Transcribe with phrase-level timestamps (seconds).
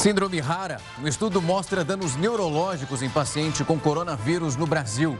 [0.00, 0.80] Síndrome rara.
[0.98, 5.14] Um estudo mostra danos neurológicos em paciente com coronavírus no Brasil.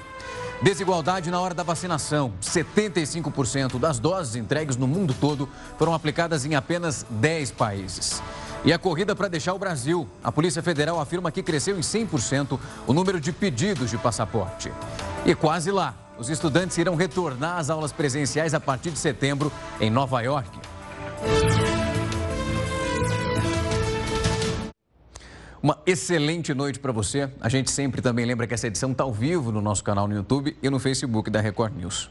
[0.62, 2.32] Desigualdade na hora da vacinação.
[2.40, 5.46] 75% das doses entregues no mundo todo
[5.76, 8.22] foram aplicadas em apenas 10 países.
[8.64, 10.08] E a corrida para deixar o Brasil.
[10.24, 14.72] A Polícia Federal afirma que cresceu em 100% o número de pedidos de passaporte.
[15.26, 15.94] E quase lá.
[16.18, 20.58] Os estudantes irão retornar às aulas presenciais a partir de setembro em Nova York.
[25.62, 27.30] Uma excelente noite para você.
[27.38, 30.14] A gente sempre também lembra que essa edição está ao vivo no nosso canal no
[30.14, 32.10] YouTube e no Facebook da Record News.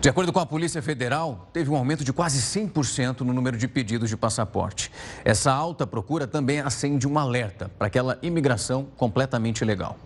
[0.00, 3.68] De acordo com a Polícia Federal, teve um aumento de quase 100% no número de
[3.68, 4.90] pedidos de passaporte.
[5.24, 9.96] Essa alta procura também acende um alerta para aquela imigração completamente ilegal.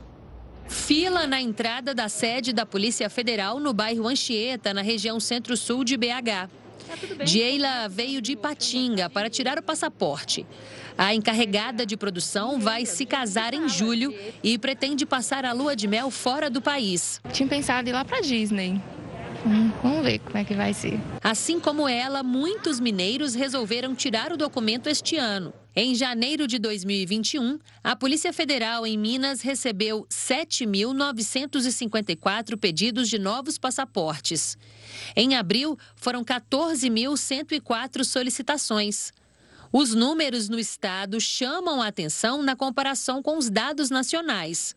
[0.68, 5.96] Fila na entrada da sede da Polícia Federal no bairro Anchieta, na região centro-sul de
[5.96, 6.50] BH.
[7.24, 10.46] Dieila veio de Ipatinga para tirar o passaporte.
[10.96, 15.88] A encarregada de produção vai se casar em julho e pretende passar a lua de
[15.88, 17.20] mel fora do país.
[17.32, 18.80] Tinha pensado em ir lá para Disney.
[19.46, 20.98] Hum, vamos ver como é que vai ser.
[21.22, 25.52] Assim como ela, muitos mineiros resolveram tirar o documento este ano.
[25.76, 34.56] Em janeiro de 2021, a Polícia Federal em Minas recebeu 7.954 pedidos de novos passaportes.
[35.14, 39.12] Em abril, foram 14.104 solicitações.
[39.72, 44.76] Os números no estado chamam a atenção na comparação com os dados nacionais.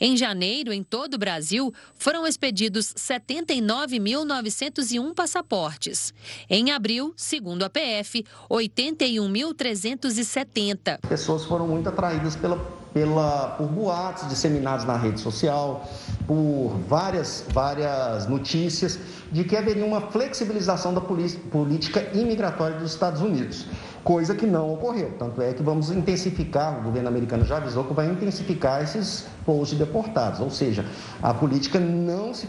[0.00, 6.12] Em janeiro, em todo o Brasil, foram expedidos 79.901 passaportes.
[6.48, 11.00] Em abril, segundo a PF, 81.370.
[11.08, 12.58] Pessoas foram muito atraídas pela,
[12.92, 15.88] pela, por boatos disseminados na rede social,
[16.26, 18.98] por várias, várias notícias
[19.30, 23.66] de que haveria uma flexibilização da política imigratória dos Estados Unidos
[24.06, 25.16] coisa que não ocorreu.
[25.18, 29.70] Tanto é que vamos intensificar, o governo americano já avisou que vai intensificar esses voos
[29.70, 30.84] de deportados, ou seja,
[31.20, 32.46] a política não se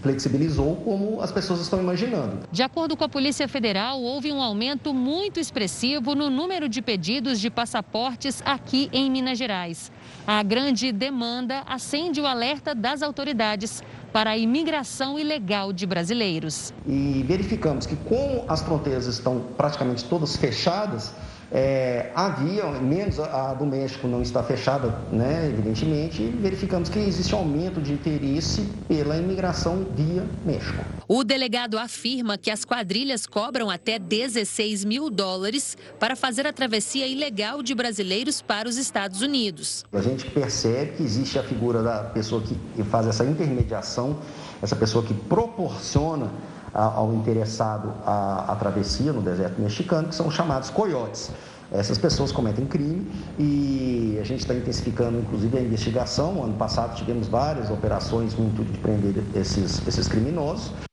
[0.00, 2.46] flexibilizou como as pessoas estão imaginando.
[2.52, 7.40] De acordo com a Polícia Federal, houve um aumento muito expressivo no número de pedidos
[7.40, 9.90] de passaportes aqui em Minas Gerais.
[10.30, 16.70] A grande demanda acende o alerta das autoridades para a imigração ilegal de brasileiros.
[16.86, 21.14] E verificamos que, como as fronteiras estão praticamente todas fechadas,
[21.50, 26.98] é, havia, menos a, a, do México não está fechada, né, evidentemente, e verificamos que
[26.98, 30.84] existe aumento de interesse pela imigração via México.
[31.06, 37.06] O delegado afirma que as quadrilhas cobram até 16 mil dólares para fazer a travessia
[37.06, 39.86] ilegal de brasileiros para os Estados Unidos.
[39.90, 44.18] A gente percebe que existe a figura da pessoa que faz essa intermediação,
[44.62, 46.30] essa pessoa que proporciona
[46.72, 51.30] ao interessado a travessia no deserto mexicano, que são os chamados coiotes.
[51.70, 53.06] Essas pessoas cometem crime
[53.38, 56.42] e a gente está intensificando, inclusive, a investigação.
[56.42, 60.87] Ano passado tivemos várias operações no intuito de prender esses, esses criminosos.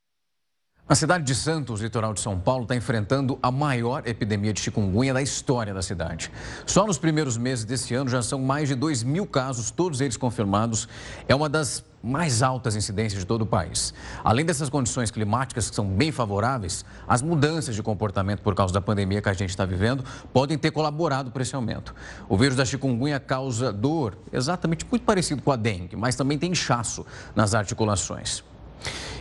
[0.87, 5.15] A cidade de Santos, litoral de São Paulo, está enfrentando a maior epidemia de chikungunya
[5.15, 6.31] da história da cidade.
[6.63, 10.15] Só nos primeiros meses desse ano já são mais de 2 mil casos, todos eles
[10.15, 10.87] confirmados.
[11.27, 13.95] É uma das mais altas incidências de todo o país.
[14.23, 18.79] Além dessas condições climáticas que são bem favoráveis, as mudanças de comportamento por causa da
[18.79, 21.95] pandemia que a gente está vivendo podem ter colaborado para esse aumento.
[22.29, 26.51] O vírus da chikungunya causa dor, exatamente muito parecido com a dengue, mas também tem
[26.51, 27.03] inchaço
[27.35, 28.43] nas articulações.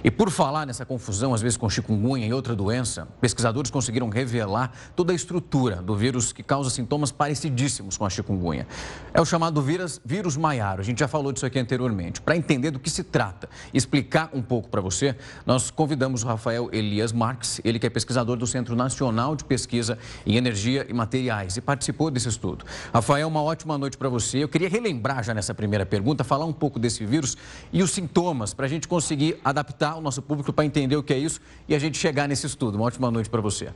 [0.05, 4.71] E por falar nessa confusão, às vezes com chikungunya e outra doença, pesquisadores conseguiram revelar
[4.95, 8.67] toda a estrutura do vírus que causa sintomas parecidíssimos com a chikungunya.
[9.15, 10.83] É o chamado vírus, vírus Maiaro.
[10.83, 12.21] A gente já falou disso aqui anteriormente.
[12.21, 15.17] Para entender do que se trata e explicar um pouco para você,
[15.47, 19.99] nós convidamos o Rafael Elias Marques, ele que é pesquisador do Centro Nacional de Pesquisa
[20.27, 22.67] em Energia e Materiais e participou desse estudo.
[22.93, 24.45] Rafael, uma ótima noite para você.
[24.45, 27.39] Eu queria relembrar já nessa primeira pergunta, falar um pouco desse vírus
[27.73, 31.13] e os sintomas para a gente conseguir adaptar o nosso público para entender o que
[31.13, 32.77] é isso e a gente chegar nesse estudo.
[32.77, 33.69] Uma ótima noite para você.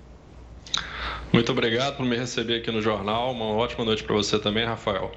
[1.33, 3.33] Muito obrigado por me receber aqui no jornal.
[3.33, 5.13] Uma ótima noite para você também, Rafael.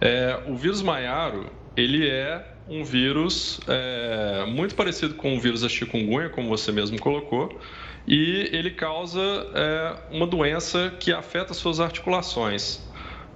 [0.00, 5.68] É, o vírus Maiaro, ele é um vírus é, muito parecido com o vírus da
[5.68, 7.58] chikungunya, como você mesmo colocou,
[8.06, 9.20] e ele causa
[9.54, 12.85] é, uma doença que afeta suas articulações.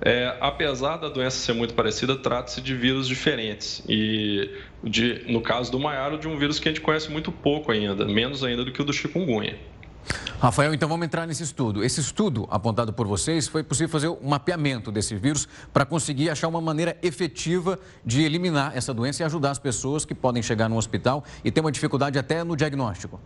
[0.02, 3.82] É, apesar da doença ser muito parecida, trata-se de vírus diferentes.
[3.88, 4.50] E,
[4.82, 8.04] de, no caso do Maiaro, de um vírus que a gente conhece muito pouco ainda,
[8.06, 9.58] menos ainda do que o do chikungunya.
[10.40, 11.84] Rafael, então vamos entrar nesse estudo.
[11.84, 16.48] Esse estudo apontado por vocês foi possível fazer um mapeamento desse vírus para conseguir achar
[16.48, 20.76] uma maneira efetiva de eliminar essa doença e ajudar as pessoas que podem chegar no
[20.76, 23.20] hospital e ter uma dificuldade até no diagnóstico.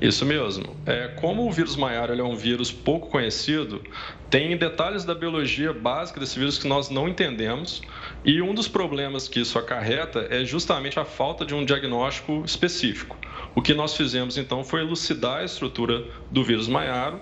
[0.00, 0.76] Isso mesmo.
[0.84, 3.82] É, como o vírus maiaro é um vírus pouco conhecido,
[4.28, 7.82] tem detalhes da biologia básica desse vírus que nós não entendemos.
[8.24, 13.16] E um dos problemas que isso acarreta é justamente a falta de um diagnóstico específico.
[13.54, 17.20] O que nós fizemos então foi elucidar a estrutura do vírus maiaro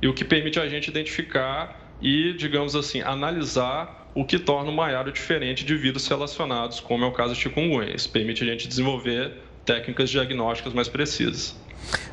[0.00, 4.74] e o que permite a gente identificar e, digamos assim, analisar o que torna o
[4.74, 7.94] maiaro diferente de vírus relacionados, como é o caso de chikungunya.
[7.94, 9.32] Isso permite a gente desenvolver
[9.64, 11.58] técnicas diagnósticas mais precisas.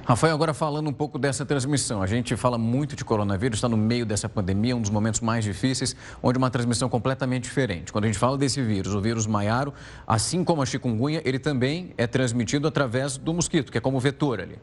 [0.05, 2.01] Rafael, agora falando um pouco dessa transmissão.
[2.01, 5.43] A gente fala muito de coronavírus, está no meio dessa pandemia, um dos momentos mais
[5.43, 7.91] difíceis, onde uma transmissão completamente diferente.
[7.91, 9.73] Quando a gente fala desse vírus, o vírus maiaro,
[10.05, 14.41] assim como a chikungunya, ele também é transmitido através do mosquito, que é como vetor
[14.41, 14.57] ali.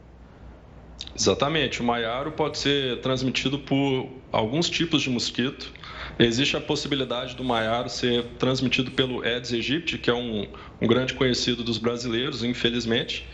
[1.15, 1.81] Exatamente.
[1.81, 5.71] O maiaro pode ser transmitido por alguns tipos de mosquito.
[6.17, 10.47] Existe a possibilidade do maiaro ser transmitido pelo Aedes aegypti, que é um,
[10.81, 13.25] um grande conhecido dos brasileiros, infelizmente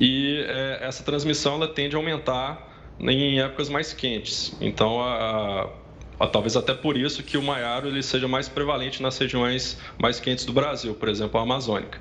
[0.00, 2.68] e é, essa transmissão ela tende a aumentar
[2.98, 4.56] em épocas mais quentes.
[4.60, 5.70] Então, a,
[6.18, 10.18] a, talvez até por isso que o maiaro ele seja mais prevalente nas regiões mais
[10.18, 12.00] quentes do Brasil, por exemplo, a amazônica.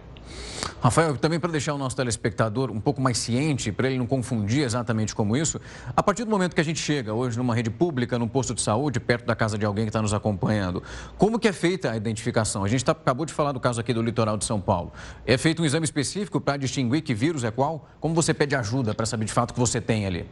[0.82, 4.64] Rafael, também para deixar o nosso telespectador um pouco mais ciente, para ele não confundir
[4.64, 5.60] exatamente como isso,
[5.96, 8.62] a partir do momento que a gente chega hoje numa rede pública, num posto de
[8.62, 10.82] saúde, perto da casa de alguém que está nos acompanhando,
[11.18, 12.64] como que é feita a identificação?
[12.64, 14.94] A gente tá, acabou de falar do caso aqui do litoral de São Paulo.
[15.26, 17.90] É feito um exame específico para distinguir que vírus é qual?
[18.00, 20.26] Como você pede ajuda para saber de fato que você tem ali?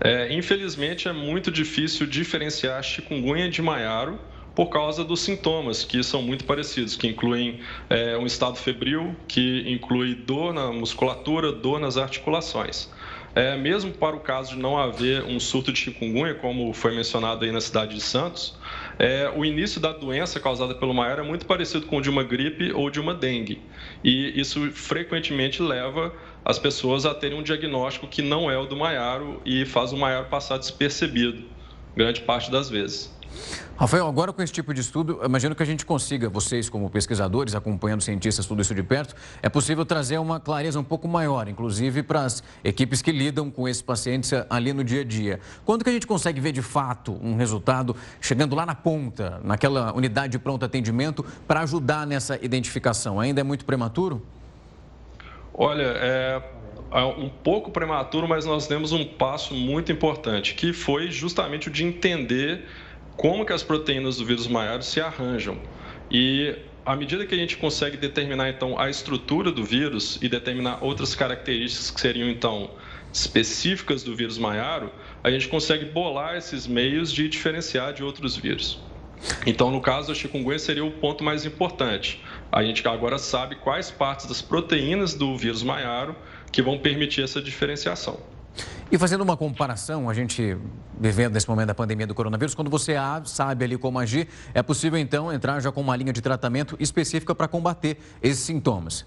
[0.00, 4.18] É, infelizmente, é muito difícil diferenciar chikungunya de maiaro,
[4.58, 9.62] por causa dos sintomas, que são muito parecidos, que incluem é, um estado febril, que
[9.70, 12.90] inclui dor na musculatura, dor nas articulações.
[13.36, 17.44] É, mesmo para o caso de não haver um surto de chikungunya, como foi mencionado
[17.44, 18.58] aí na cidade de Santos,
[18.98, 22.24] é, o início da doença causada pelo maior é muito parecido com o de uma
[22.24, 23.62] gripe ou de uma dengue.
[24.02, 26.12] E isso frequentemente leva
[26.44, 29.96] as pessoas a terem um diagnóstico que não é o do maiaro e faz o
[29.96, 31.44] maiaro passar despercebido,
[31.96, 33.16] grande parte das vezes.
[33.78, 37.54] Rafael, agora com esse tipo de estudo, imagino que a gente consiga, vocês como pesquisadores,
[37.54, 42.02] acompanhando cientistas, tudo isso de perto, é possível trazer uma clareza um pouco maior, inclusive
[42.02, 45.38] para as equipes que lidam com esses pacientes ali no dia a dia.
[45.64, 49.92] Quando que a gente consegue ver de fato um resultado chegando lá na ponta, naquela
[49.94, 53.20] unidade de pronto atendimento, para ajudar nessa identificação?
[53.20, 54.26] Ainda é muito prematuro?
[55.54, 56.42] Olha, é,
[56.90, 61.70] é um pouco prematuro, mas nós temos um passo muito importante, que foi justamente o
[61.70, 62.64] de entender
[63.18, 65.58] como que as proteínas do vírus maior se arranjam.
[66.08, 66.54] E
[66.86, 71.16] à medida que a gente consegue determinar então a estrutura do vírus e determinar outras
[71.16, 72.70] características que seriam então
[73.12, 74.92] específicas do vírus maiaro,
[75.22, 78.80] a gente consegue bolar esses meios de diferenciar de outros vírus.
[79.44, 82.22] Então, no caso da chikungunya, seria o ponto mais importante.
[82.52, 86.14] A gente agora sabe quais partes das proteínas do vírus maiaro
[86.52, 88.20] que vão permitir essa diferenciação.
[88.90, 90.56] E fazendo uma comparação, a gente
[90.98, 92.94] vivendo nesse momento da pandemia do coronavírus, quando você
[93.24, 97.34] sabe ali como agir, é possível então entrar já com uma linha de tratamento específica
[97.34, 99.06] para combater esses sintomas.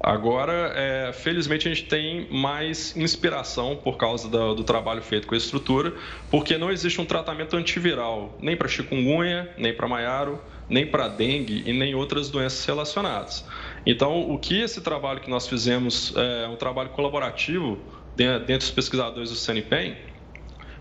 [0.00, 5.34] Agora, é, felizmente, a gente tem mais inspiração por causa do, do, trabalho feito com
[5.34, 5.92] a estrutura,
[6.30, 11.64] porque não existe um tratamento antiviral, nem para chikungunya, nem para maiaro, nem para dengue
[11.66, 13.44] e nem outras doenças relacionadas.
[13.84, 17.78] Então, o que esse trabalho que nós fizemos, é um trabalho colaborativo
[18.26, 19.96] dentre os pesquisadores do CNPEM,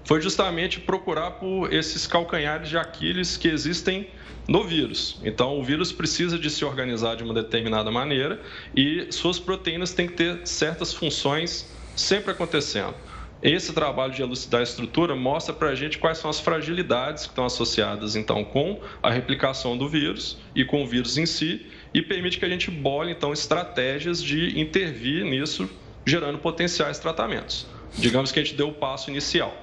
[0.04, 4.08] foi justamente procurar por esses calcanhares de Aquiles que existem
[4.48, 5.20] no vírus.
[5.22, 8.42] Então, o vírus precisa de se organizar de uma determinada maneira
[8.76, 12.96] e suas proteínas têm que ter certas funções sempre acontecendo.
[13.44, 17.30] Esse trabalho de elucidar a estrutura mostra para a gente quais são as fragilidades que
[17.30, 22.02] estão associadas, então, com a replicação do vírus e com o vírus em si e
[22.02, 25.70] permite que a gente bole, então, estratégias de intervir nisso
[26.08, 27.68] gerando potenciais tratamentos.
[27.98, 29.54] Digamos que a gente deu o passo inicial.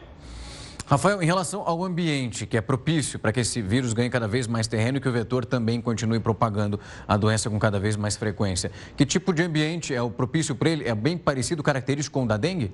[0.87, 4.47] Rafael, em relação ao ambiente, que é propício para que esse vírus ganhe cada vez
[4.47, 8.17] mais terreno e que o vetor também continue propagando a doença com cada vez mais
[8.17, 10.87] frequência, que tipo de ambiente é o propício para ele?
[10.87, 12.71] É bem parecido, característico com o da dengue?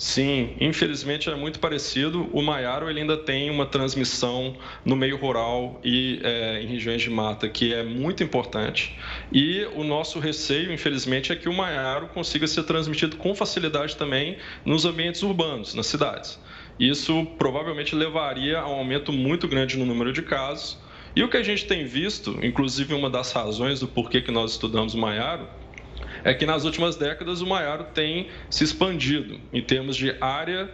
[0.00, 2.30] Sim, infelizmente é muito parecido.
[2.32, 7.10] O Maiaro ele ainda tem uma transmissão no meio rural e é, em regiões de
[7.10, 8.96] mata que é muito importante.
[9.30, 14.38] E o nosso receio, infelizmente, é que o Maiaro consiga ser transmitido com facilidade também
[14.64, 16.40] nos ambientes urbanos, nas cidades.
[16.78, 20.78] Isso provavelmente levaria a um aumento muito grande no número de casos.
[21.14, 24.52] E o que a gente tem visto, inclusive uma das razões do porquê que nós
[24.52, 25.46] estudamos o Maiaro,
[26.24, 30.70] é que nas últimas décadas o Maiaro tem se expandido em termos de área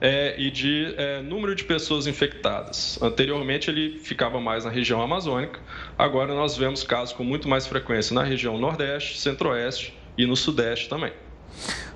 [0.00, 2.98] é, e de é, número de pessoas infectadas.
[3.00, 5.60] Anteriormente ele ficava mais na região amazônica,
[5.96, 10.88] agora nós vemos casos com muito mais frequência na região nordeste, centro-oeste e no sudeste
[10.88, 11.12] também.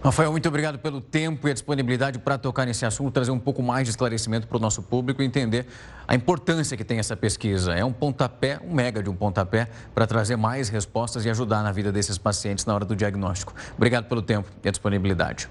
[0.03, 3.63] Rafael, muito obrigado pelo tempo e a disponibilidade para tocar nesse assunto, trazer um pouco
[3.63, 5.67] mais de esclarecimento para o nosso público e entender
[6.09, 7.75] a importância que tem essa pesquisa.
[7.75, 11.71] É um pontapé, um mega de um pontapé, para trazer mais respostas e ajudar na
[11.71, 13.53] vida desses pacientes na hora do diagnóstico.
[13.77, 15.51] Obrigado pelo tempo e a disponibilidade.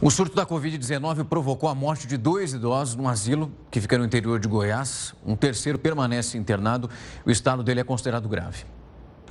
[0.00, 4.04] O surto da Covid-19 provocou a morte de dois idosos num asilo que fica no
[4.04, 5.14] interior de Goiás.
[5.24, 6.90] Um terceiro permanece internado.
[7.24, 8.64] O estado dele é considerado grave.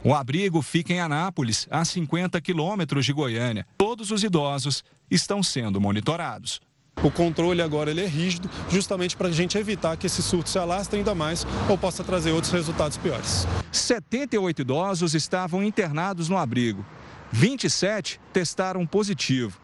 [0.05, 3.65] O abrigo fica em Anápolis, a 50 quilômetros de Goiânia.
[3.75, 6.61] Todos os idosos estão sendo monitorados.
[7.01, 10.59] O controle agora ele é rígido, justamente para a gente evitar que esse surto se
[10.59, 13.47] alastre ainda mais ou possa trazer outros resultados piores.
[13.71, 16.85] 78 idosos estavam internados no abrigo.
[17.31, 19.59] 27 testaram positivo.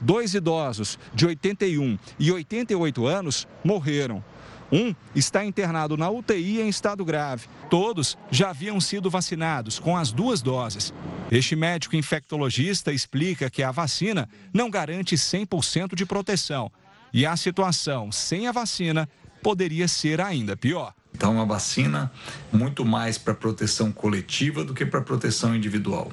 [0.00, 4.24] Dois idosos de 81 e 88 anos morreram.
[4.72, 7.46] Um está internado na UTI em estado grave.
[7.68, 10.94] Todos já haviam sido vacinados com as duas doses.
[11.30, 16.72] Este médico infectologista explica que a vacina não garante 100% de proteção
[17.12, 19.06] e a situação sem a vacina
[19.42, 20.94] poderia ser ainda pior.
[21.14, 22.10] Então, a vacina
[22.50, 26.10] muito mais para proteção coletiva do que para proteção individual.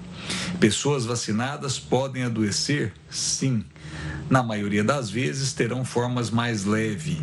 [0.59, 2.91] Pessoas vacinadas podem adoecer?
[3.09, 3.63] Sim.
[4.29, 7.17] Na maioria das vezes terão formas mais leves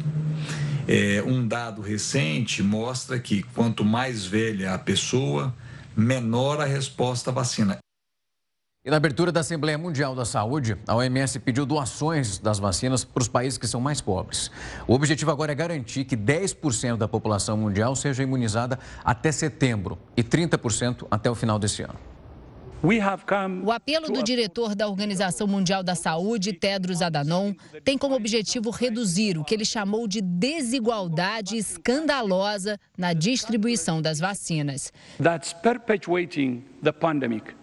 [0.86, 5.54] é, um dado recente mostra que quanto mais velha a pessoa,
[5.96, 7.78] menor a resposta à vacina.
[8.84, 13.20] E na abertura da Assembleia Mundial da Saúde, a OMS pediu doações das vacinas para
[13.20, 14.48] os países que são mais pobres.
[14.86, 20.22] O objetivo agora é garantir que 10% da população mundial seja imunizada até setembro e
[20.22, 22.15] 30% até o final desse ano.
[23.64, 29.38] O apelo do diretor da Organização Mundial da Saúde, Tedros Adhanom, tem como objetivo reduzir
[29.38, 34.92] o que ele chamou de desigualdade escandalosa na distribuição das vacinas.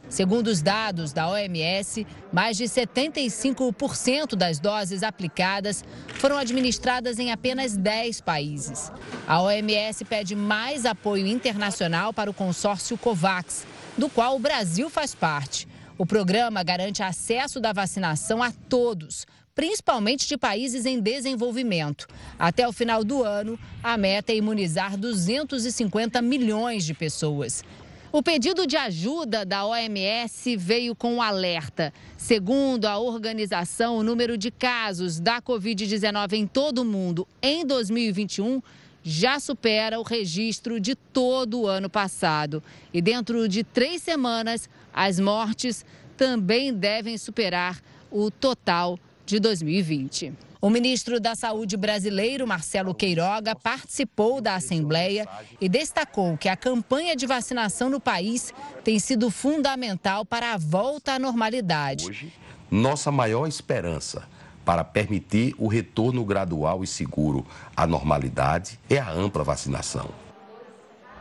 [0.10, 7.78] Segundo os dados da OMS, mais de 75% das doses aplicadas foram administradas em apenas
[7.78, 8.92] 10 países.
[9.28, 13.66] A OMS pede mais apoio internacional para o consórcio COVAX
[13.98, 15.68] do qual o Brasil faz parte.
[15.98, 22.08] O programa garante acesso da vacinação a todos, principalmente de países em desenvolvimento.
[22.38, 27.64] Até o final do ano, a meta é imunizar 250 milhões de pessoas.
[28.12, 31.92] O pedido de ajuda da OMS veio com um alerta.
[32.16, 38.62] Segundo a organização, o número de casos da Covid-19 em todo o mundo em 2021
[39.04, 42.64] já supera o registro de todo o ano passado.
[42.94, 50.34] E dentro de três semanas, as mortes também devem superar o total de 2020.
[50.62, 55.28] O ministro da Saúde brasileiro, Marcelo Queiroga, participou da Assembleia
[55.60, 61.16] e destacou que a campanha de vacinação no país tem sido fundamental para a volta
[61.16, 62.08] à normalidade.
[62.08, 62.32] Hoje,
[62.72, 64.24] nossa maior esperança
[64.66, 70.23] para permitir o retorno gradual e seguro à normalidade é a ampla vacinação.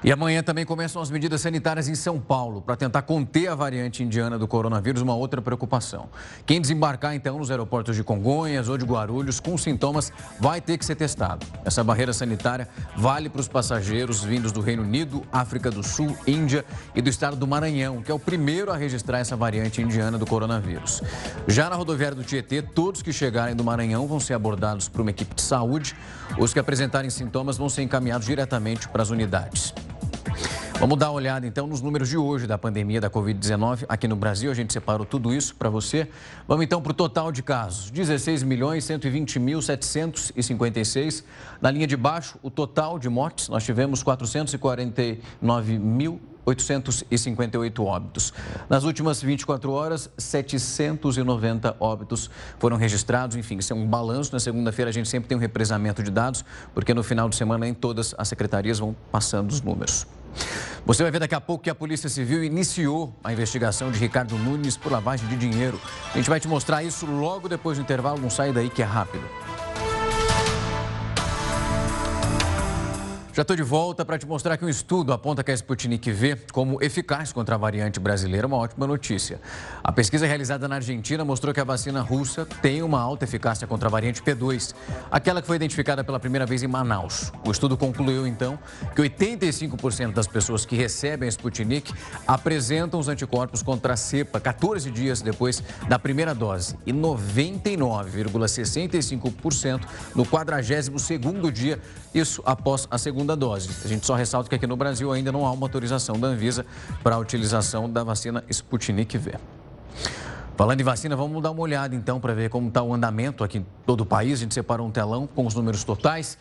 [0.04, 4.02] E amanhã também começam as medidas sanitárias em São Paulo para tentar conter a variante
[4.02, 6.08] indiana do coronavírus, uma outra preocupação.
[6.44, 10.84] Quem desembarcar então nos aeroportos de Congonhas ou de Guarulhos com sintomas vai ter que
[10.84, 11.46] ser testado.
[11.64, 16.64] Essa barreira sanitária vale para os passageiros vindos do Reino Unido, África do Sul, Índia
[16.96, 20.26] e do estado do Maranhão, que é o primeiro a registrar essa variante indiana do
[20.26, 21.00] coronavírus.
[21.46, 25.10] Já na rodoviária do Tietê, todos que chegarem do Maranhão vão ser abordados por uma
[25.10, 25.94] equipe de saúde.
[26.36, 29.72] Os que apresentarem sintomas vão ser encaminhados diretamente para as unidades.
[30.82, 34.16] Vamos dar uma olhada então nos números de hoje da pandemia da Covid-19 aqui no
[34.16, 34.50] Brasil.
[34.50, 36.08] A gente separou tudo isso para você.
[36.48, 41.22] Vamos então para o total de casos: 16 milhões 120 mil 756.
[41.60, 48.32] Na linha de baixo, o total de mortes, nós tivemos 449 mil 858 óbitos.
[48.68, 53.36] Nas últimas 24 horas, 790 óbitos foram registrados.
[53.36, 54.32] Enfim, isso é um balanço.
[54.32, 57.68] Na segunda-feira, a gente sempre tem um represamento de dados, porque no final de semana,
[57.68, 60.08] em todas as secretarias vão passando os números.
[60.84, 64.36] Você vai ver daqui a pouco que a Polícia Civil iniciou a investigação de Ricardo
[64.36, 65.80] Nunes por lavagem de dinheiro.
[66.12, 68.20] A gente vai te mostrar isso logo depois do intervalo.
[68.20, 69.24] Não sai daí que é rápido.
[73.34, 76.36] Já estou de volta para te mostrar que um estudo aponta que a Sputnik V
[76.52, 79.40] como eficaz contra a variante brasileira, uma ótima notícia.
[79.82, 83.88] A pesquisa realizada na Argentina mostrou que a vacina russa tem uma alta eficácia contra
[83.88, 84.74] a variante P2,
[85.10, 87.32] aquela que foi identificada pela primeira vez em Manaus.
[87.46, 88.58] O estudo concluiu então
[88.94, 91.90] que 85% das pessoas que recebem a Sputnik
[92.26, 99.80] apresentam os anticorpos contra a cepa 14 dias depois da primeira dose e 99,65%
[100.14, 101.80] no 42º dia,
[102.14, 103.70] isso após a segunda segunda dose.
[103.84, 106.66] A gente só ressalta que aqui no Brasil ainda não há uma autorização da Anvisa
[107.04, 109.34] para a utilização da vacina Sputnik V.
[110.56, 113.58] Falando em vacina, vamos dar uma olhada então para ver como está o andamento aqui
[113.58, 114.40] em todo o país.
[114.40, 116.36] A gente separou um telão com os números totais.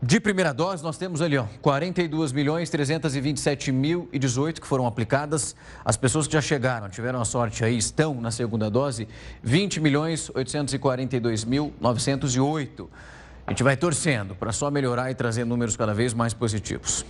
[0.00, 4.86] De primeira dose, nós temos ali, ó, 42 milhões 327 mil e 18 que foram
[4.86, 5.56] aplicadas.
[5.84, 9.08] As pessoas que já chegaram, tiveram a sorte aí, estão na segunda dose,
[9.42, 12.88] 20 milhões 842 mil 908.
[13.48, 17.02] A gente vai torcendo para só melhorar e trazer números cada vez mais positivos.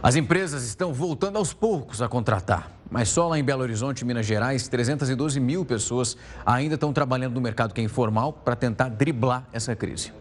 [0.00, 4.24] As empresas estão voltando aos poucos a contratar, mas só lá em Belo Horizonte, Minas
[4.24, 6.16] Gerais, 312 mil pessoas
[6.46, 10.12] ainda estão trabalhando no mercado que é informal para tentar driblar essa crise.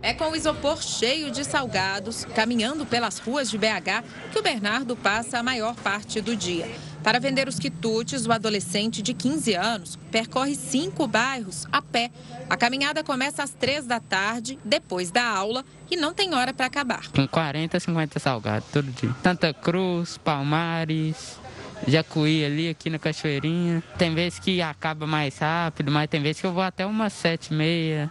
[0.00, 4.96] É com o isopor cheio de salgados, caminhando pelas ruas de BH, que o Bernardo
[4.96, 6.66] passa a maior parte do dia.
[7.04, 12.10] Para vender os quitutes, o adolescente de 15 anos percorre cinco bairros a pé.
[12.48, 16.64] A caminhada começa às três da tarde, depois da aula, e não tem hora para
[16.64, 17.06] acabar.
[17.08, 19.14] Com 40, 50 salgados todo dia.
[19.22, 21.38] Santa Cruz, Palmares,
[21.86, 23.82] Jacuí ali, aqui na Cachoeirinha.
[23.98, 27.52] Tem vezes que acaba mais rápido, mas tem vezes que eu vou até umas sete
[27.52, 28.10] e meia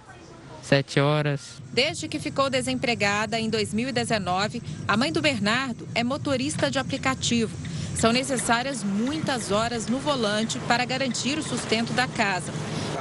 [0.63, 1.61] sete horas.
[1.71, 7.55] Desde que ficou desempregada em 2019, a mãe do Bernardo é motorista de aplicativo.
[7.95, 12.51] São necessárias muitas horas no volante para garantir o sustento da casa.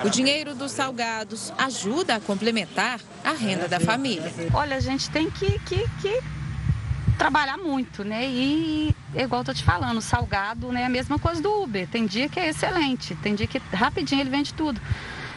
[0.04, 4.33] O dinheiro dos salgados ajuda a complementar a renda da família.
[4.52, 6.21] Olha, a gente tem que, que, que
[7.16, 8.26] trabalhar muito, né?
[8.26, 11.87] E, igual eu tô te falando, salgado né, é a mesma coisa do Uber.
[11.88, 14.81] Tem dia que é excelente, tem dia que rapidinho ele vende tudo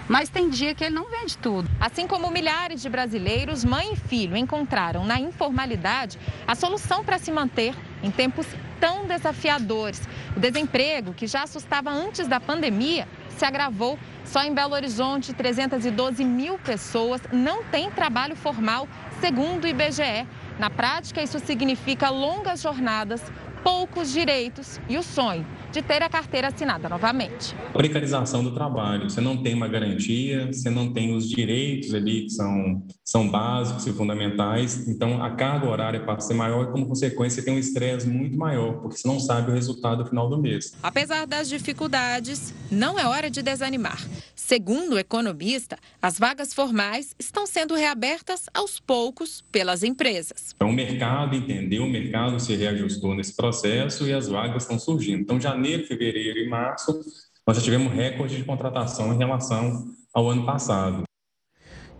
[0.07, 1.69] mas tem dia que ele não vende tudo.
[1.79, 7.31] Assim como milhares de brasileiros, mãe e filho encontraram na informalidade a solução para se
[7.31, 8.45] manter em tempos
[8.79, 10.07] tão desafiadores.
[10.35, 13.97] O desemprego, que já assustava antes da pandemia, se agravou.
[14.24, 18.88] Só em Belo Horizonte, 312 mil pessoas não têm trabalho formal,
[19.19, 20.27] segundo o IBGE.
[20.57, 23.21] Na prática, isso significa longas jornadas,
[23.65, 27.55] poucos direitos e o sonho de ter a carteira assinada novamente.
[27.74, 29.10] Precarização do trabalho.
[29.10, 33.88] Você não tem uma garantia, você não tem os direitos ali que são, são básicos
[33.88, 34.88] e fundamentais.
[34.88, 38.08] Então, a carga horária passa a ser maior e, como consequência, você tem um estresse
[38.08, 40.78] muito maior, porque você não sabe o resultado no final do mês.
[40.84, 44.08] Apesar das dificuldades, não é hora de desanimar.
[44.36, 50.54] Segundo o economista, as vagas formais estão sendo reabertas aos poucos pelas empresas.
[50.56, 55.22] Então, o mercado entendeu, o mercado se reajustou nesse processo e as vagas estão surgindo.
[55.22, 57.00] Então, janeiro, fevereiro e março,
[57.48, 61.04] nós já tivemos recorde de contratação em relação ao ano passado.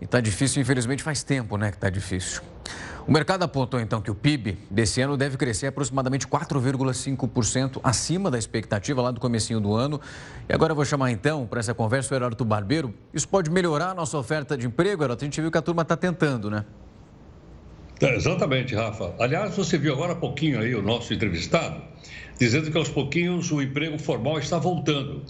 [0.00, 2.42] E está difícil, infelizmente faz tempo né, que está difícil.
[3.06, 8.36] O mercado apontou então que o PIB desse ano deve crescer aproximadamente 4,5% acima da
[8.36, 10.00] expectativa lá do comecinho do ano.
[10.48, 12.92] E agora eu vou chamar então para essa conversa o Heródoto Barbeiro.
[13.14, 15.24] Isso pode melhorar a nossa oferta de emprego, Heródoto?
[15.24, 16.64] A gente viu que a turma está tentando, né?
[18.00, 19.14] É, exatamente, Rafa.
[19.18, 21.82] Aliás, você viu agora há pouquinho aí o nosso entrevistado
[22.38, 25.22] dizendo que aos pouquinhos o emprego formal está voltando.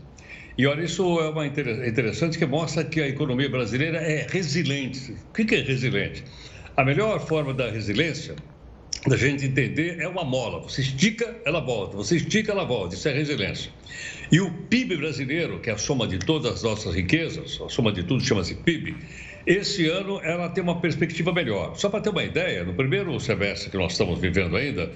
[0.59, 5.15] E olha, isso é uma interessante que mostra que a economia brasileira é resiliente.
[5.29, 6.25] O que é resiliente?
[6.77, 8.35] A melhor forma da resiliência,
[9.07, 10.63] da gente entender, é uma mola.
[10.63, 11.97] Você estica, ela volta.
[11.97, 12.95] Você estica, ela volta.
[12.95, 13.71] Isso é resiliência.
[14.33, 17.93] E o PIB brasileiro, que é a soma de todas as nossas riquezas, a soma
[17.93, 18.97] de tudo chama-se PIB,
[19.47, 21.77] esse ano ela tem uma perspectiva melhor.
[21.77, 24.91] Só para ter uma ideia, no primeiro semestre que nós estamos vivendo ainda,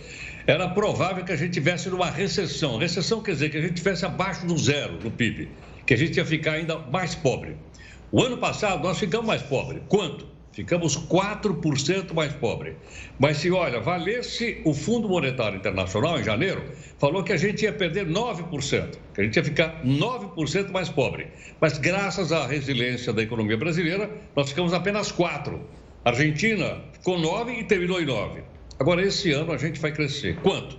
[0.46, 2.76] era provável que a gente tivesse numa recessão.
[2.76, 5.48] Recessão quer dizer que a gente tivesse abaixo do zero no PIB,
[5.86, 7.56] que a gente ia ficar ainda mais pobre.
[8.10, 9.82] O ano passado nós ficamos mais pobres.
[9.88, 10.26] Quanto?
[10.60, 12.76] Ficamos 4% mais pobre.
[13.18, 16.62] Mas se olha, valesse o Fundo Monetário Internacional em janeiro,
[16.98, 21.28] falou que a gente ia perder 9%, que a gente ia ficar 9% mais pobre.
[21.58, 25.58] Mas graças à resiliência da economia brasileira, nós ficamos apenas 4%.
[26.04, 28.42] A Argentina ficou 9% e terminou em 9%.
[28.78, 30.36] Agora, esse ano a gente vai crescer.
[30.42, 30.76] Quanto?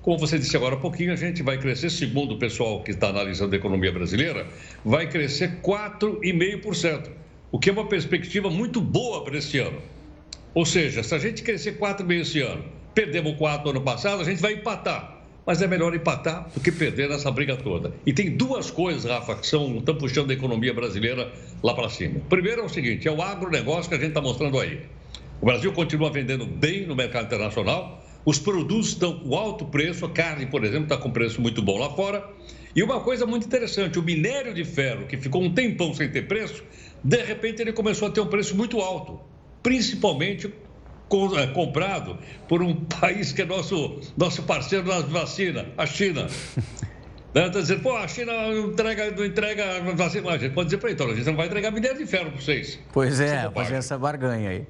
[0.00, 3.08] Como você disse agora há pouquinho, a gente vai crescer, segundo o pessoal que está
[3.08, 4.46] analisando a economia brasileira,
[4.82, 9.80] vai crescer 4,5% o que é uma perspectiva muito boa para esse ano.
[10.54, 14.40] Ou seja, se a gente crescer 4,5 esse ano, perdemos 4 ano passado, a gente
[14.40, 15.16] vai empatar.
[15.46, 17.94] Mas é melhor empatar do que perder nessa briga toda.
[18.04, 21.32] E tem duas coisas, Rafa, que são, estão puxando a economia brasileira
[21.62, 22.20] lá para cima.
[22.28, 24.82] Primeiro é o seguinte: é o agronegócio que a gente está mostrando aí.
[25.40, 30.10] O Brasil continua vendendo bem no mercado internacional, os produtos estão com alto preço, a
[30.10, 32.28] carne, por exemplo, está com preço muito bom lá fora.
[32.76, 36.28] E uma coisa muito interessante: o minério de ferro, que ficou um tempão sem ter
[36.28, 36.62] preço,
[37.02, 39.20] de repente ele começou a ter um preço muito alto,
[39.62, 40.52] principalmente
[41.38, 46.26] é, comprado por um país que é nosso, nosso parceiro nas vacinas, a China.
[46.26, 46.60] Está
[47.40, 47.48] né?
[47.48, 50.30] dizendo, pô, a China não entrega, não entrega vacina.
[50.30, 52.30] A gente pode dizer para ele, então, a gente não vai entregar minério de ferro
[52.32, 52.78] para vocês.
[52.92, 54.66] Pois é, fazer essa barganha aí.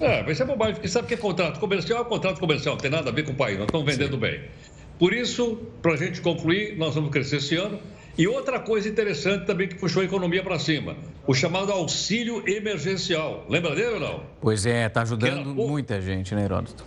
[0.00, 2.90] É, vai ser bobagem, porque sabe que é contrato comercial, é contrato comercial, não tem
[2.90, 4.20] nada a ver com o país, nós estamos vendendo Sim.
[4.20, 4.44] bem.
[4.98, 7.78] Por isso, para a gente concluir, nós vamos crescer esse ano
[8.18, 13.44] E outra coisa interessante também que puxou a economia para cima, o chamado auxílio emergencial.
[13.48, 14.22] Lembra dele ou não?
[14.40, 16.84] Pois é, está ajudando muita gente, né, Heródoto?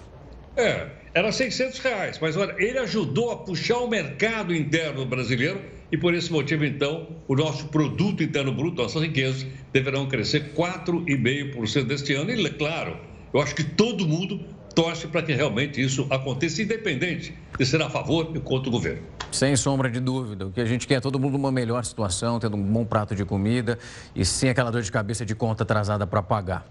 [0.58, 5.62] É, era 600 reais, mas olha, ele ajudou a puxar o mercado interno brasileiro
[5.92, 11.84] e por esse motivo, então, o nosso produto interno bruto, nossas riquezas, deverão crescer 4,5%
[11.84, 12.32] deste ano.
[12.32, 12.98] E, claro,
[13.34, 14.39] eu acho que todo mundo
[14.82, 19.04] torce para que realmente isso aconteça, independente de ser a favor e contra o governo.
[19.30, 20.48] Sem sombra de dúvida.
[20.48, 23.13] O que a gente quer é todo mundo numa melhor situação, tendo um bom prato
[23.13, 23.78] de comida
[24.15, 26.65] e sem aquela dor de cabeça de conta atrasada para pagar.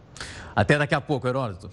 [0.57, 1.71] Até daqui a pouco, Heródoto.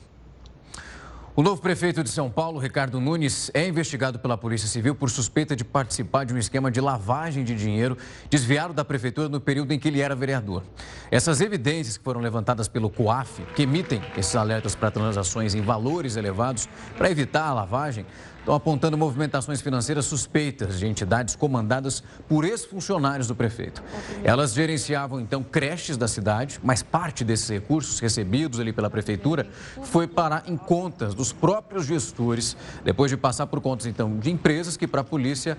[1.38, 5.54] O novo prefeito de São Paulo, Ricardo Nunes, é investigado pela Polícia Civil por suspeita
[5.54, 7.98] de participar de um esquema de lavagem de dinheiro
[8.30, 10.64] desviado da prefeitura no período em que ele era vereador.
[11.12, 16.16] Essas evidências que foram levantadas pelo COAF, que emitem esses alertas para transações em valores
[16.16, 18.06] elevados para evitar a lavagem,
[18.46, 23.82] estão apontando movimentações financeiras suspeitas de entidades comandadas por ex-funcionários do prefeito.
[24.24, 29.48] Elas gerenciavam então creches da cidade, mas parte desses recursos recebidos ali pela prefeitura
[29.82, 34.78] foi parar em contas dos próprios gestores, depois de passar por contas então de empresas
[34.78, 35.58] que para a polícia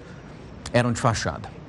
[0.73, 1.66] eram de fachada.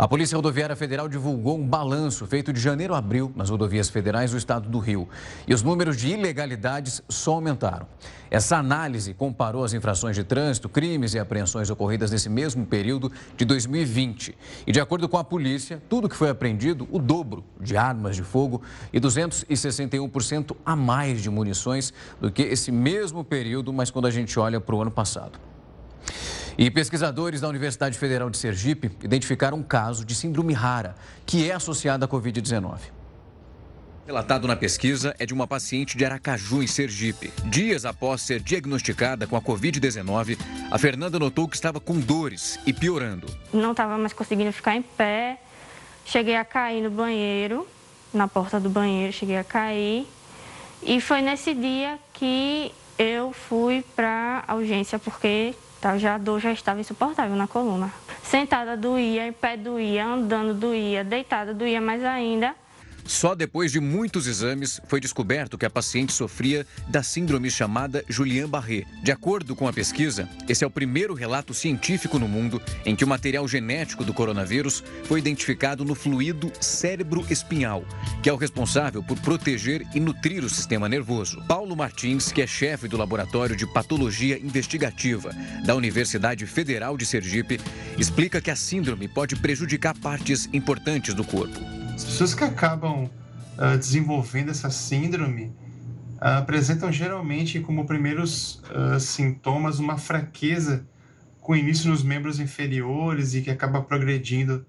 [0.00, 4.30] A Polícia Rodoviária Federal divulgou um balanço feito de janeiro a abril nas rodovias federais
[4.30, 5.06] do estado do Rio.
[5.46, 7.86] E os números de ilegalidades só aumentaram.
[8.30, 13.44] Essa análise comparou as infrações de trânsito, crimes e apreensões ocorridas nesse mesmo período de
[13.44, 14.34] 2020.
[14.66, 18.22] E, de acordo com a polícia, tudo que foi apreendido, o dobro de armas de
[18.22, 24.10] fogo e 261% a mais de munições do que esse mesmo período, mas quando a
[24.10, 25.38] gente olha para o ano passado.
[26.60, 30.94] E pesquisadores da Universidade Federal de Sergipe identificaram um caso de síndrome rara,
[31.24, 32.80] que é associada à Covid-19.
[34.06, 37.32] Relatado na pesquisa é de uma paciente de Aracaju, em Sergipe.
[37.46, 40.38] Dias após ser diagnosticada com a Covid-19,
[40.70, 43.26] a Fernanda notou que estava com dores e piorando.
[43.54, 45.40] Não estava mais conseguindo ficar em pé,
[46.04, 47.66] cheguei a cair no banheiro,
[48.12, 50.06] na porta do banheiro, cheguei a cair.
[50.82, 55.54] E foi nesse dia que eu fui para a urgência, porque
[55.98, 57.90] Já a dor já estava insuportável na coluna.
[58.22, 62.54] Sentada doía, em pé doía, andando doía, deitada doía mais ainda.
[63.10, 68.84] Só depois de muitos exames foi descoberto que a paciente sofria da síndrome chamada Julian-Barré.
[69.02, 73.02] De acordo com a pesquisa, esse é o primeiro relato científico no mundo em que
[73.02, 77.84] o material genético do coronavírus foi identificado no fluido cérebro-espinhal,
[78.22, 81.42] que é o responsável por proteger e nutrir o sistema nervoso.
[81.48, 85.32] Paulo Martins, que é chefe do Laboratório de Patologia Investigativa
[85.64, 87.60] da Universidade Federal de Sergipe,
[87.98, 91.79] explica que a síndrome pode prejudicar partes importantes do corpo.
[92.00, 95.52] As pessoas que acabam uh, desenvolvendo essa síndrome
[96.14, 100.88] uh, apresentam geralmente como primeiros uh, sintomas uma fraqueza
[101.42, 104.64] com início nos membros inferiores e que acaba progredindo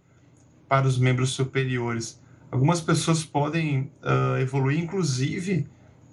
[0.67, 2.19] para os membros superiores.
[2.51, 3.89] Algumas pessoas podem
[4.41, 5.69] evoluir, inclusive,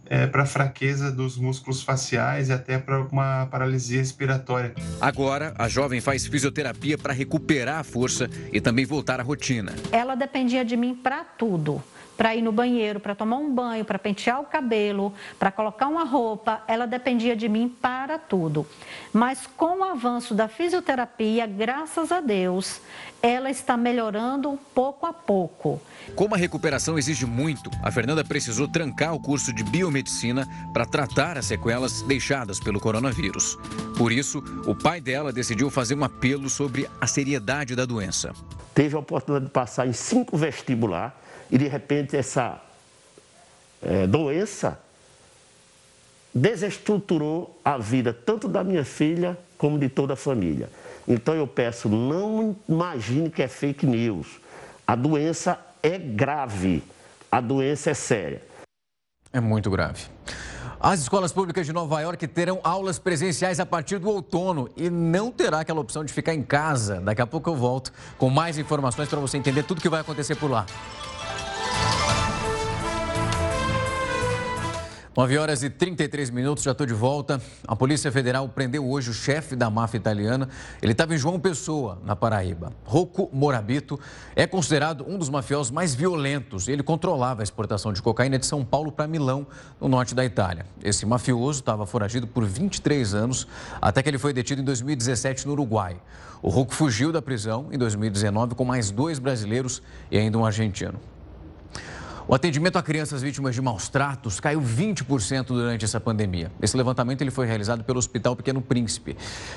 [0.09, 4.75] é, para fraqueza dos músculos faciais e até para uma paralisia respiratória.
[5.01, 9.73] Agora, a jovem faz fisioterapia para recuperar a força e também voltar à rotina.
[9.92, 11.83] Ela dependia de mim para tudo
[12.18, 16.02] para ir no banheiro, para tomar um banho, para pentear o cabelo, para colocar uma
[16.02, 18.66] roupa, ela dependia de mim para tudo.
[19.12, 22.81] Mas com o avanço da fisioterapia, graças a Deus,
[23.22, 25.81] ela está melhorando pouco a pouco.
[26.16, 31.38] Como a recuperação exige muito, a Fernanda precisou trancar o curso de biomedicina para tratar
[31.38, 33.57] as sequelas deixadas pelo coronavírus.
[33.96, 38.33] Por isso, o pai dela decidiu fazer um apelo sobre a seriedade da doença.
[38.74, 42.61] Teve a oportunidade de passar em cinco vestibular e de repente essa
[43.83, 44.79] é, doença
[46.35, 50.69] desestruturou a vida tanto da minha filha como de toda a família.
[51.07, 54.41] Então eu peço, não imagine que é fake news.
[54.87, 56.83] A doença é grave,
[57.31, 58.43] a doença é séria.
[59.33, 60.05] É muito grave.
[60.81, 65.31] As escolas públicas de Nova York terão aulas presenciais a partir do outono e não
[65.31, 67.01] terá aquela opção de ficar em casa.
[67.01, 70.37] Daqui a pouco eu volto com mais informações para você entender tudo que vai acontecer
[70.37, 70.67] por lá.
[75.18, 77.42] 9 horas e 33 minutos, já estou de volta.
[77.66, 80.48] A Polícia Federal prendeu hoje o chefe da máfia italiana.
[80.81, 82.72] Ele estava em João Pessoa, na Paraíba.
[82.85, 83.98] Rocco Morabito
[84.37, 86.68] é considerado um dos mafiosos mais violentos.
[86.68, 89.44] Ele controlava a exportação de cocaína de São Paulo para Milão,
[89.81, 90.64] no norte da Itália.
[90.85, 93.48] Esse mafioso estava foragido por 23 anos,
[93.83, 95.96] até que ele foi detido em 2017 no Uruguai.
[96.40, 101.00] O Rocco fugiu da prisão em 2019 com mais dois brasileiros e ainda um argentino.
[102.31, 106.53] O atendimento a crianças vítimas de maus tratos caiu 20% durante essa pandemia.
[106.61, 109.17] Esse levantamento ele foi realizado pelo Hospital Pequeno Príncipe.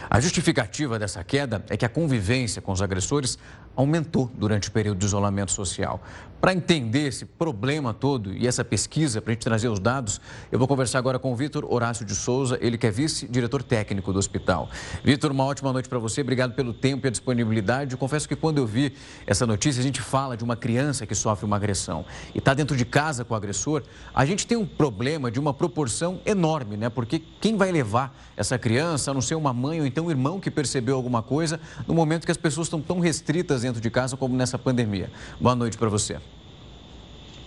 [0.09, 3.37] A justificativa dessa queda é que a convivência com os agressores
[3.75, 6.01] aumentou durante o período de isolamento social.
[6.41, 10.19] Para entender esse problema todo e essa pesquisa, para a gente trazer os dados,
[10.51, 14.11] eu vou conversar agora com o Vitor Horácio de Souza, ele que é vice-diretor técnico
[14.11, 14.67] do hospital.
[15.03, 17.91] Vitor, uma ótima noite para você, obrigado pelo tempo e a disponibilidade.
[17.91, 18.91] Eu confesso que quando eu vi
[19.27, 22.75] essa notícia, a gente fala de uma criança que sofre uma agressão e está dentro
[22.75, 26.89] de casa com o agressor, a gente tem um problema de uma proporção enorme, né?
[26.89, 30.39] Porque quem vai levar essa criança, a não ser uma mãe ou então um irmão
[30.39, 34.17] que percebeu alguma coisa no momento que as pessoas estão tão restritas dentro de casa
[34.17, 35.11] como nessa pandemia.
[35.39, 36.17] Boa noite para você.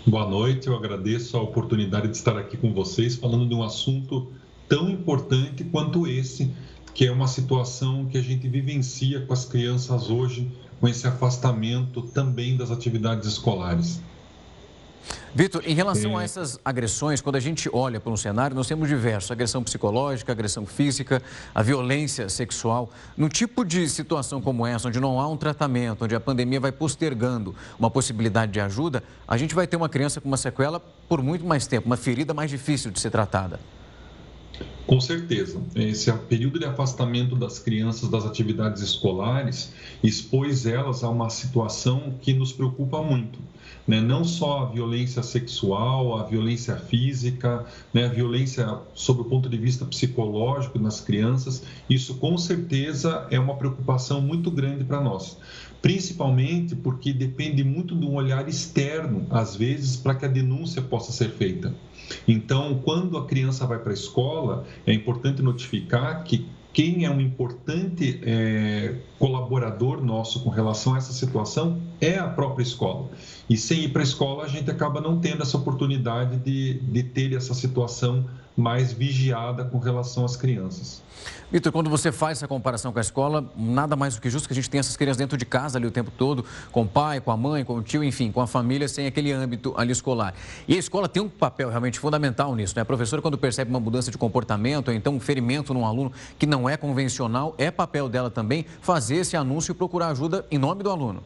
[0.07, 4.31] Boa noite, eu agradeço a oportunidade de estar aqui com vocês falando de um assunto
[4.69, 6.53] tão importante quanto esse,
[6.93, 10.47] que é uma situação que a gente vivencia com as crianças hoje,
[10.79, 14.03] com esse afastamento também das atividades escolares.
[15.35, 16.23] Vitor, em relação é...
[16.23, 20.31] a essas agressões, quando a gente olha para um cenário, nós temos diversos: agressão psicológica,
[20.33, 21.23] agressão física,
[21.55, 22.91] a violência sexual.
[23.17, 26.73] Num tipo de situação como essa, onde não há um tratamento, onde a pandemia vai
[26.73, 31.23] postergando uma possibilidade de ajuda, a gente vai ter uma criança com uma sequela por
[31.23, 33.59] muito mais tempo, uma ferida mais difícil de ser tratada.
[34.87, 35.61] Com certeza.
[35.75, 42.35] Esse período de afastamento das crianças das atividades escolares expôs elas a uma situação que
[42.35, 43.39] nos preocupa muito.
[43.87, 44.01] Né?
[44.01, 48.07] Não só a violência sexual, a violência física, né?
[48.07, 53.57] a violência sob o ponto de vista psicológico nas crianças, isso com certeza é uma
[53.57, 55.37] preocupação muito grande para nós
[55.85, 61.13] principalmente porque depende muito de um olhar externo, às vezes, para que a denúncia possa
[61.13, 61.75] ser feita.
[62.27, 67.21] Então, quando a criança vai para a escola, é importante notificar que quem é um
[67.21, 73.09] importante é, colaborador nosso com relação a essa situação é a própria escola.
[73.49, 77.03] E sem ir para a escola, a gente acaba não tendo essa oportunidade de, de
[77.03, 78.25] ter essa situação
[78.57, 81.03] mais vigiada com relação às crianças.
[81.51, 84.53] Vitor, quando você faz essa comparação com a escola, nada mais do que justo que
[84.53, 87.21] a gente tenha essas crianças dentro de casa ali o tempo todo, com o pai,
[87.21, 90.35] com a mãe, com o tio, enfim, com a família, sem aquele âmbito ali escolar.
[90.67, 92.83] E a escola tem um papel realmente fundamental nisso, né?
[92.83, 96.47] A professora, quando percebe uma mudança de comportamento, ou então um ferimento num aluno que
[96.47, 100.83] não é convencional, é papel dela também fazer esse anúncio e procurar ajuda em nome
[100.83, 101.23] do aluno.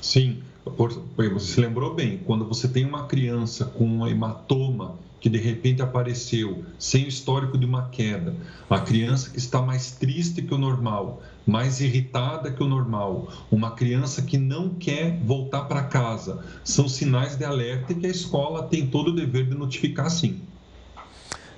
[0.00, 5.38] Sim, você se lembrou bem, quando você tem uma criança com um hematoma que de
[5.38, 8.34] repente apareceu sem o histórico de uma queda,
[8.68, 13.72] a criança que está mais triste que o normal, mais irritada que o normal, uma
[13.72, 18.62] criança que não quer voltar para casa, são sinais de alerta e que a escola
[18.62, 20.40] tem todo o dever de notificar sim.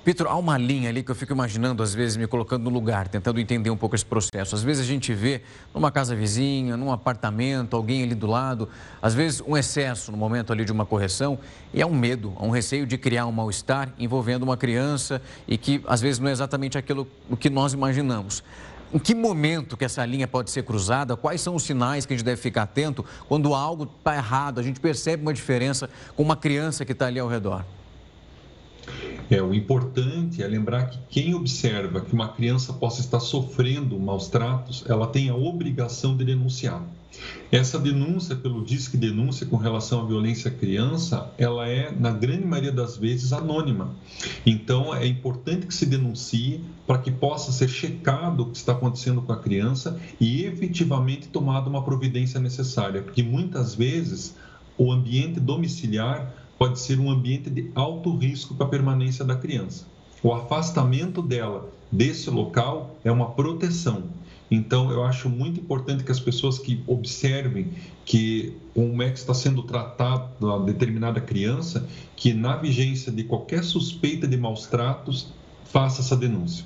[0.05, 3.07] Vitor, há uma linha ali que eu fico imaginando, às vezes, me colocando no lugar,
[3.07, 4.53] tentando entender um pouco esse processo.
[4.53, 5.41] Às vezes a gente vê
[5.73, 8.67] numa casa vizinha, num apartamento, alguém ali do lado,
[9.01, 11.39] às vezes um excesso no momento ali de uma correção,
[11.73, 15.57] e há um medo, há um receio de criar um mal-estar envolvendo uma criança e
[15.57, 18.43] que às vezes não é exatamente aquilo o que nós imaginamos.
[18.93, 21.15] Em que momento que essa linha pode ser cruzada?
[21.15, 24.59] Quais são os sinais que a gente deve ficar atento quando algo está errado?
[24.59, 27.63] A gente percebe uma diferença com uma criança que está ali ao redor.
[29.33, 34.27] É, o importante é lembrar que quem observa que uma criança possa estar sofrendo maus
[34.27, 36.83] tratos, ela tem a obrigação de denunciar.
[37.51, 42.45] Essa denúncia pelo Disque Denúncia com relação à violência à criança, ela é, na grande
[42.45, 43.95] maioria das vezes, anônima.
[44.45, 49.19] Então, é importante que se denuncie para que possa ser checado o que está acontecendo
[49.23, 54.35] com a criança e efetivamente tomada uma providência necessária, porque muitas vezes
[54.77, 59.85] o ambiente domiciliar pode ser um ambiente de alto risco para a permanência da criança.
[60.23, 64.03] O afastamento dela desse local é uma proteção.
[64.49, 67.73] Então, eu acho muito importante que as pessoas que observem
[68.05, 73.61] que como é que está sendo tratada uma determinada criança, que na vigência de qualquer
[73.61, 75.33] suspeita de maus tratos,
[75.65, 76.63] faça essa denúncia.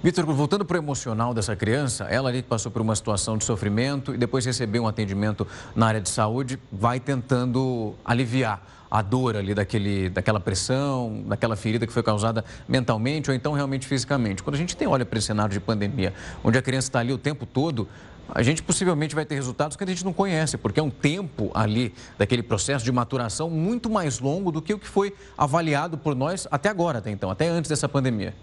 [0.00, 4.14] Vitor, voltando para o emocional dessa criança, ela ali passou por uma situação de sofrimento
[4.14, 9.54] e depois recebeu um atendimento na área de saúde, vai tentando aliviar a dor ali
[9.54, 14.42] daquele, daquela pressão, daquela ferida que foi causada mentalmente ou então realmente fisicamente.
[14.42, 17.12] Quando a gente tem, olha para esse cenário de pandemia, onde a criança está ali
[17.12, 17.88] o tempo todo,
[18.30, 21.50] a gente possivelmente vai ter resultados que a gente não conhece, porque é um tempo
[21.54, 26.14] ali daquele processo de maturação muito mais longo do que o que foi avaliado por
[26.14, 28.34] nós até agora, até então, até antes dessa pandemia.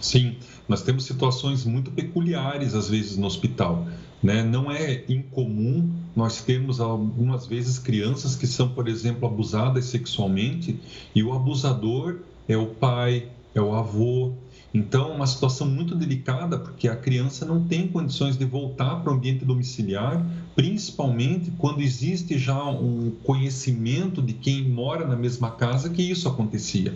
[0.00, 0.36] Sim,
[0.68, 3.86] nós temos situações muito peculiares às vezes no hospital.
[4.22, 4.42] Né?
[4.42, 10.78] Não é incomum nós termos algumas vezes crianças que são, por exemplo, abusadas sexualmente
[11.14, 14.34] e o abusador é o pai, é o avô,
[14.72, 19.16] então, uma situação muito delicada, porque a criança não tem condições de voltar para o
[19.16, 20.24] ambiente domiciliar,
[20.54, 26.94] principalmente quando existe já um conhecimento de quem mora na mesma casa que isso acontecia.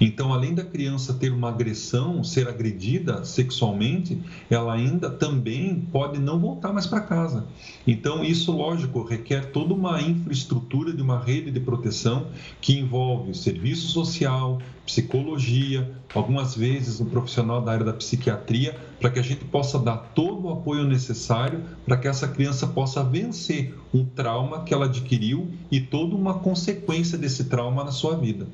[0.00, 4.18] Então, além da criança ter uma agressão, ser agredida sexualmente,
[4.50, 7.46] ela ainda também pode não voltar mais para casa.
[7.86, 12.28] Então, isso, lógico, requer toda uma infraestrutura de uma rede de proteção
[12.60, 19.18] que envolve serviço social, psicologia, algumas vezes um profissional da área da psiquiatria, para que
[19.18, 24.02] a gente possa dar todo o apoio necessário para que essa criança possa vencer um
[24.02, 28.46] trauma que ela adquiriu e toda uma consequência desse trauma na sua vida.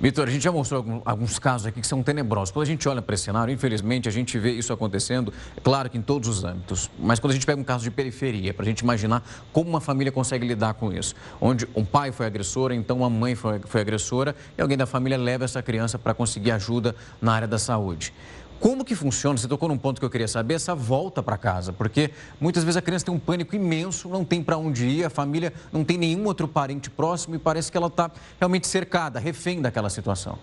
[0.00, 2.50] Vitor, a gente já mostrou alguns casos aqui que são tenebrosos.
[2.50, 5.98] Quando a gente olha para esse cenário, infelizmente, a gente vê isso acontecendo, claro que
[5.98, 8.66] em todos os âmbitos, mas quando a gente pega um caso de periferia, para a
[8.66, 12.96] gente imaginar como uma família consegue lidar com isso, onde um pai foi agressor, então
[12.96, 16.96] uma mãe foi, foi agressora e alguém da família leva essa criança para conseguir ajuda
[17.20, 18.12] na área da saúde.
[18.60, 19.38] Como que funciona?
[19.38, 22.76] Você tocou num ponto que eu queria saber, essa volta para casa, porque muitas vezes
[22.76, 25.96] a criança tem um pânico imenso, não tem para onde ir, a família não tem
[25.96, 30.38] nenhum outro parente próximo e parece que ela está realmente cercada, refém daquela situação.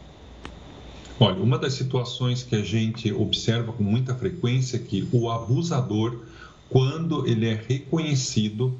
[1.19, 6.17] Olha, uma das situações que a gente observa com muita frequência é que o abusador,
[6.69, 8.75] quando ele é reconhecido,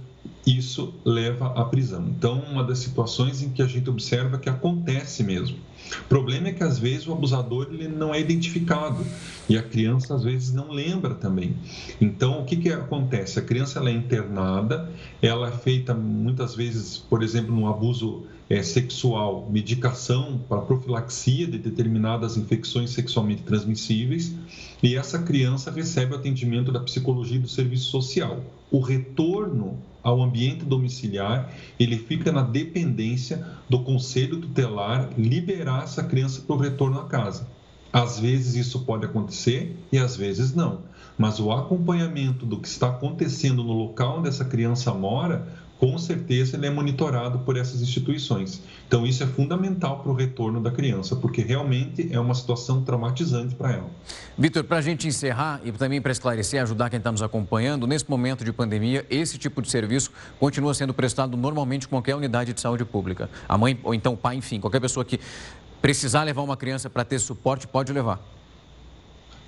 [0.46, 2.06] isso leva à prisão.
[2.08, 5.58] Então, uma das situações em que a gente observa que acontece mesmo.
[6.02, 9.06] O problema é que às vezes o abusador ele não é identificado
[9.48, 11.56] e a criança às vezes não lembra também.
[12.02, 13.40] Então, o que, que acontece?
[13.40, 18.62] A criança ela é internada, ela é feita muitas vezes, por exemplo, no abuso é,
[18.64, 24.34] sexual, medicação para profilaxia de determinadas infecções sexualmente transmissíveis
[24.82, 28.44] e essa criança recebe o atendimento da psicologia e do serviço social.
[28.72, 36.42] O retorno ao ambiente domiciliar, ele fica na dependência do conselho tutelar liberar essa criança
[36.48, 37.46] para o retorno à casa.
[37.92, 40.80] Às vezes isso pode acontecer e às vezes não.
[41.18, 45.46] Mas o acompanhamento do que está acontecendo no local onde essa criança mora
[45.80, 48.62] com certeza ele é monitorado por essas instituições.
[48.88, 53.54] Então, isso é fundamental para o retorno da criança, porque realmente é uma situação traumatizante
[53.56, 53.90] para ela.
[54.38, 58.10] Vitor, para a gente encerrar e também para esclarecer, ajudar quem está nos acompanhando, nesse
[58.10, 62.62] momento de pandemia, esse tipo de serviço continua sendo prestado normalmente em qualquer unidade de
[62.62, 63.30] saúde pública.
[63.48, 65.20] A mãe ou então o pai, enfim, qualquer pessoa que
[65.82, 68.37] precisar levar uma criança para ter suporte, pode levar.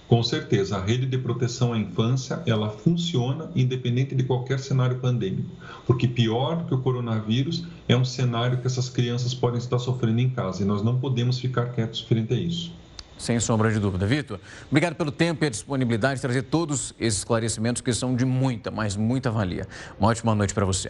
[0.10, 5.52] Com certeza, a rede de proteção à infância, ela funciona independente de qualquer cenário pandêmico,
[5.86, 10.28] porque pior que o coronavírus é um cenário que essas crianças podem estar sofrendo em
[10.28, 12.74] casa e nós não podemos ficar quietos frente a isso.
[13.19, 14.08] Sem sombra de dúvida.
[14.08, 14.39] Vitor,
[14.72, 18.72] obrigado pelo tempo e a disponibilidade de trazer todos esses esclarecimentos que são de muita,
[18.72, 19.67] mas muita valia.
[20.00, 20.89] Uma ótima noite para você.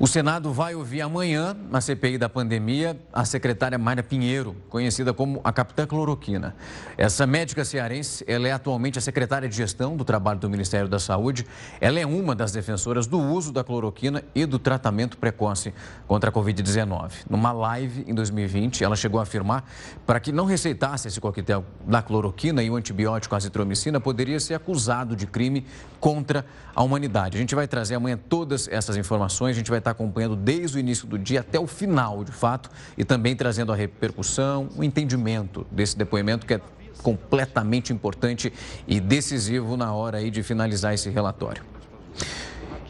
[0.00, 5.40] O Senado vai ouvir amanhã, na CPI da pandemia, a secretária Mayra Pinheiro, conhecida como
[5.42, 6.54] a Capitã Cloroquina.
[6.96, 11.00] Essa médica cearense, ela é atualmente a secretária de gestão do trabalho do Ministério da
[11.00, 11.44] Saúde.
[11.80, 15.74] Ela é uma das defensoras do uso da cloroquina e do tratamento precoce
[16.06, 17.10] contra a Covid-19.
[17.28, 19.68] Numa live em 2020, ela chegou a afirmar
[20.06, 25.16] para que não receitasse esse coquetel da cloroquina e o antibiótico azitromicina poderia ser acusado
[25.16, 25.66] de crime
[25.98, 27.36] contra a humanidade.
[27.36, 30.80] A gente vai trazer amanhã todas essas informações, a gente vai estar acompanhando desde o
[30.80, 35.66] início do dia até o final, de fato, e também trazendo a repercussão, o entendimento
[35.70, 36.60] desse depoimento que é
[37.02, 38.52] completamente importante
[38.86, 41.62] e decisivo na hora aí de finalizar esse relatório.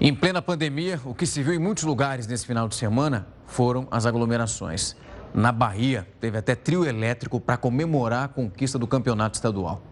[0.01, 3.89] Em plena pandemia, o que se viu em muitos lugares nesse final de semana foram
[3.91, 4.97] as aglomerações.
[5.35, 9.83] Na Bahia, teve até trio elétrico para comemorar a conquista do campeonato estadual.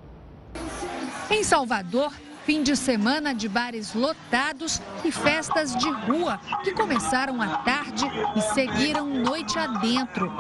[1.29, 2.13] Em Salvador,
[2.47, 8.05] Fim de semana de bares lotados e festas de rua que começaram à tarde
[8.37, 10.33] e seguiram noite adentro.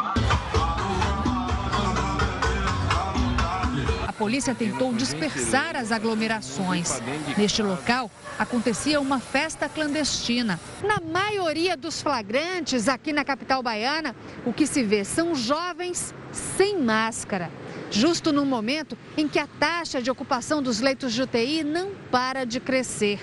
[4.07, 7.03] A polícia tentou dispersar as aglomerações.
[7.37, 10.61] Neste local acontecia uma festa clandestina.
[10.85, 14.15] Na maioria dos flagrantes aqui na capital baiana,
[14.45, 17.51] o que se vê são jovens sem máscara
[17.91, 22.45] justo no momento em que a taxa de ocupação dos leitos de UTI não para
[22.45, 23.21] de crescer.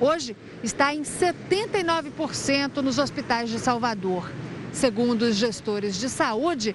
[0.00, 4.30] Hoje está em 79% nos hospitais de Salvador.
[4.72, 6.74] Segundo os gestores de saúde,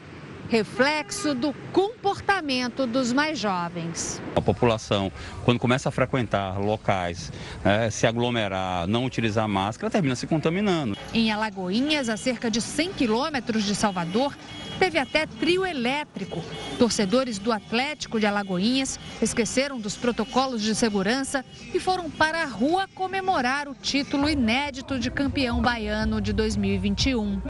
[0.50, 4.22] reflexo do comportamento dos mais jovens.
[4.36, 5.12] A população,
[5.44, 7.32] quando começa a frequentar locais,
[7.64, 10.98] é, se aglomerar, não utilizar máscara, termina se contaminando.
[11.14, 14.36] Em Alagoinhas, a cerca de 100 quilômetros de Salvador,
[14.84, 16.44] teve até trio elétrico.
[16.78, 22.86] Torcedores do Atlético de Alagoinhas esqueceram dos protocolos de segurança e foram para a rua
[22.94, 27.42] comemorar o título inédito de campeão baiano de 2021.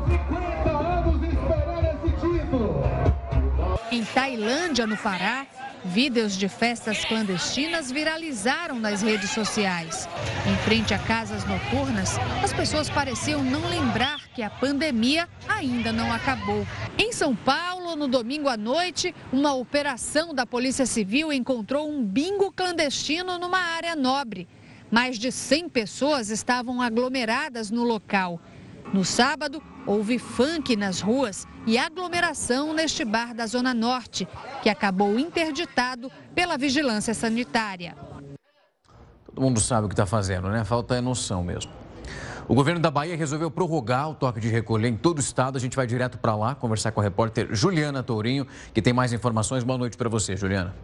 [3.92, 5.48] Em Tailândia, no Pará,
[5.84, 10.08] vídeos de festas clandestinas viralizaram nas redes sociais.
[10.48, 16.12] Em frente a casas noturnas, as pessoas pareciam não lembrar que a pandemia ainda não
[16.12, 16.66] acabou.
[16.98, 22.52] Em São Paulo, no domingo à noite, uma operação da Polícia Civil encontrou um bingo
[22.52, 24.48] clandestino numa área nobre.
[24.92, 28.40] Mais de 100 pessoas estavam aglomeradas no local.
[28.92, 34.28] No sábado, houve funk nas ruas e aglomeração neste bar da Zona Norte,
[34.62, 37.96] que acabou interditado pela vigilância sanitária.
[39.26, 40.64] Todo mundo sabe o que está fazendo, né?
[40.64, 41.83] Falta é noção mesmo.
[42.46, 45.58] O governo da Bahia resolveu prorrogar o toque de recolher em todo o estado.
[45.58, 49.14] A gente vai direto para lá conversar com a repórter Juliana Tourinho, que tem mais
[49.14, 49.64] informações.
[49.64, 50.76] Boa noite para você, Juliana.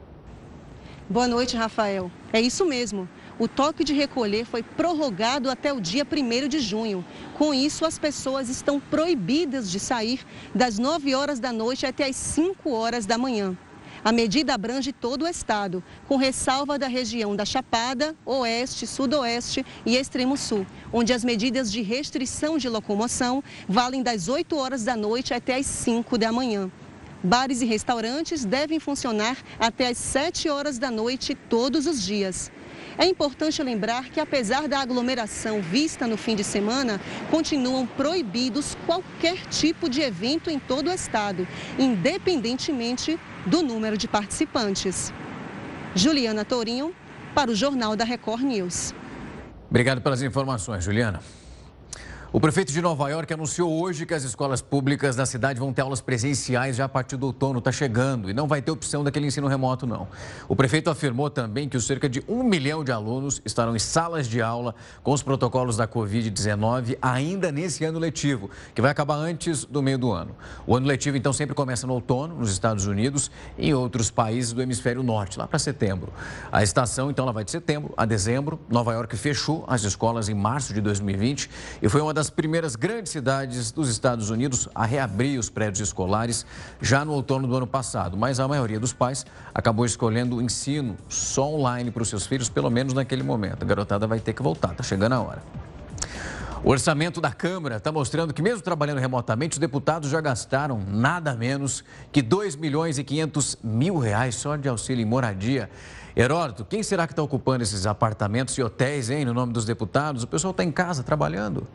[1.10, 2.10] Boa noite, Rafael.
[2.32, 3.10] É isso mesmo.
[3.38, 7.03] O toque de recolher foi prorrogado até o dia 1 de junho.
[7.34, 12.16] Com isso, as pessoas estão proibidas de sair das 9 horas da noite até as
[12.16, 13.57] 5 horas da manhã.
[14.04, 19.97] A medida abrange todo o estado, com ressalva da região da Chapada, Oeste, Sudoeste e
[19.97, 25.34] Extremo Sul, onde as medidas de restrição de locomoção valem das 8 horas da noite
[25.34, 26.72] até as 5 da manhã.
[27.22, 32.50] Bares e restaurantes devem funcionar até às 7 horas da noite todos os dias.
[33.00, 37.00] É importante lembrar que, apesar da aglomeração vista no fim de semana,
[37.32, 41.47] continuam proibidos qualquer tipo de evento em todo o estado,
[41.80, 45.14] independentemente do número de participantes.
[45.95, 46.93] Juliana Tourinho,
[47.34, 48.93] para o Jornal da Record News.
[49.70, 51.22] Obrigado pelas informações, Juliana.
[52.32, 55.82] O prefeito de Nova York anunciou hoje que as escolas públicas da cidade vão ter
[55.82, 57.57] aulas presenciais já a partir do outono.
[57.57, 60.07] Está chegando e não vai ter opção daquele ensino remoto, não.
[60.47, 64.27] O prefeito afirmou também que os cerca de um milhão de alunos estarão em salas
[64.27, 69.65] de aula com os protocolos da Covid-19 ainda nesse ano letivo, que vai acabar antes
[69.65, 70.36] do meio do ano.
[70.67, 74.53] O ano letivo, então, sempre começa no outono, nos Estados Unidos e em outros países
[74.53, 76.13] do hemisfério norte, lá para setembro.
[76.51, 78.59] A estação, então, ela vai de setembro a dezembro.
[78.69, 81.49] Nova York fechou as escolas em março de 2020
[81.82, 86.43] e foi uma das primeiras grandes cidades dos Estados Unidos a reabrir os prédios escolares
[86.82, 90.97] já no outono do ano passado, mas a maioria dos pais acabou escolhendo o ensino
[91.07, 93.61] só online para os seus filhos, pelo menos naquele momento.
[93.61, 95.43] A garotada vai ter que voltar, está chegando a hora.
[96.61, 101.34] O orçamento da Câmara está mostrando que, mesmo trabalhando remotamente, os deputados já gastaram nada
[101.34, 105.70] menos que 2 milhões e 500 mil reais só de auxílio em moradia.
[106.13, 110.24] Heródoto, quem será que está ocupando esses apartamentos e hotéis, hein, no nome dos deputados?
[110.24, 111.65] O pessoal está em casa trabalhando.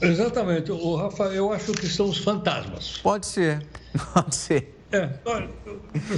[0.00, 0.72] Exatamente.
[0.72, 2.98] O Rafa, eu acho que são os fantasmas.
[3.02, 3.64] Pode ser,
[4.14, 4.74] pode ser.
[4.92, 5.10] É,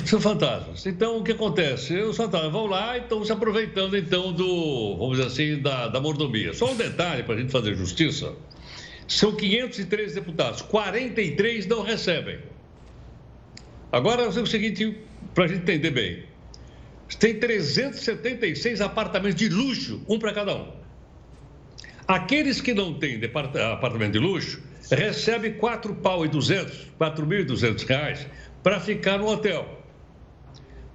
[0.04, 0.84] são fantasmas.
[0.84, 1.94] Então, o que acontece?
[1.96, 5.98] Os fantasmas vão lá e estão se aproveitando, então, do, vamos dizer assim, da, da
[5.98, 6.52] mordomia.
[6.52, 8.34] Só um detalhe para a gente fazer justiça.
[9.08, 12.38] São 503 deputados, 43 não recebem.
[13.90, 14.98] Agora, é o seguinte,
[15.34, 16.24] para a gente entender bem.
[17.18, 20.72] Tem 376 apartamentos de luxo, um para cada um.
[22.06, 28.26] Aqueles que não têm apartamento de luxo recebem 4 pau e 200, 4.200 reais
[28.62, 29.82] para ficar no hotel.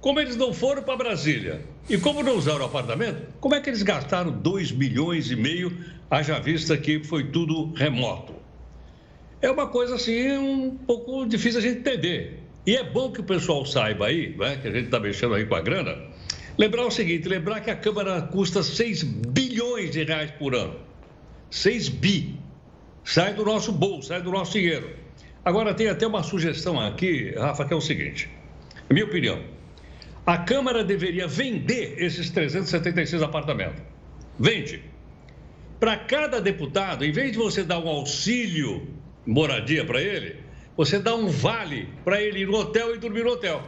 [0.00, 3.68] Como eles não foram para Brasília e como não usaram o apartamento, como é que
[3.68, 5.76] eles gastaram 2 milhões e meio,
[6.10, 8.34] haja vista que foi tudo remoto?
[9.42, 12.42] É uma coisa assim um pouco difícil a gente entender.
[12.66, 15.44] E é bom que o pessoal saiba aí, né, que a gente está mexendo aí
[15.44, 15.94] com a grana,
[16.56, 20.91] lembrar o seguinte, lembrar que a Câmara custa 6 bilhões de reais por ano.
[21.52, 22.34] 6 bi.
[23.04, 24.96] Sai do nosso bolso, sai do nosso dinheiro.
[25.44, 28.30] Agora, tem até uma sugestão aqui, Rafa, que é o seguinte:
[28.90, 29.42] minha opinião.
[30.24, 33.82] A Câmara deveria vender esses 376 apartamentos.
[34.38, 34.82] Vende.
[35.78, 38.88] Para cada deputado, em vez de você dar um auxílio
[39.26, 40.36] moradia para ele,
[40.76, 43.62] você dá um vale para ele ir no hotel e dormir no hotel.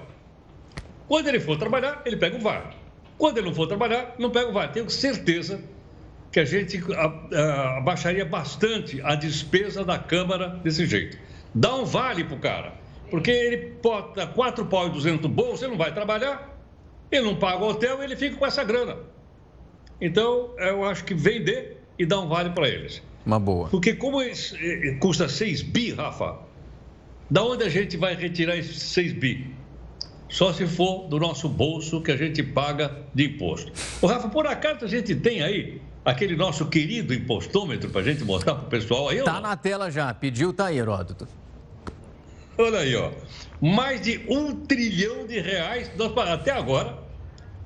[1.09, 2.77] Quando ele for trabalhar, ele pega o vale.
[3.19, 4.73] Quando ele não for trabalhar, não pega o vale.
[4.73, 5.61] Tenho certeza
[6.35, 6.81] que a gente
[7.79, 11.17] abaixaria bastante a despesa da Câmara desse jeito.
[11.55, 12.75] Dá um vale para o cara,
[13.09, 16.59] porque ele bota 4 pau e 200 no bolso, ele não vai trabalhar,
[17.09, 18.97] ele não paga o hotel, ele fica com essa grana.
[20.01, 23.01] Então, eu acho que vender e dar um vale para eles.
[23.25, 23.69] Uma boa.
[23.69, 24.19] Porque como
[24.99, 26.37] custa 6 bi, Rafa,
[27.31, 29.55] da onde a gente vai retirar esses 6 bi?
[30.29, 33.71] Só se for do nosso bolso que a gente paga de imposto.
[34.03, 38.23] O Rafa, por acaso a gente tem aí aquele nosso querido impostômetro para a gente
[38.25, 39.23] mostrar para o pessoal aí?
[39.23, 41.27] Tá na tela já, pediu, tá aí, Heródoto.
[42.59, 43.11] Olha aí, ó.
[43.61, 46.99] Mais de um trilhão de reais, nós, até agora,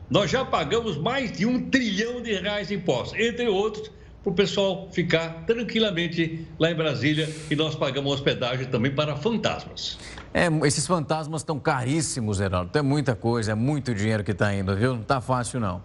[0.09, 3.91] nós já pagamos mais de um trilhão de reais de impostos, entre outros,
[4.23, 9.99] para o pessoal ficar tranquilamente lá em Brasília e nós pagamos hospedagem também para fantasmas.
[10.33, 12.77] É, esses fantasmas estão caríssimos, Heraldo.
[12.77, 14.95] É muita coisa, é muito dinheiro que está indo, viu?
[14.95, 15.83] Não está fácil, não.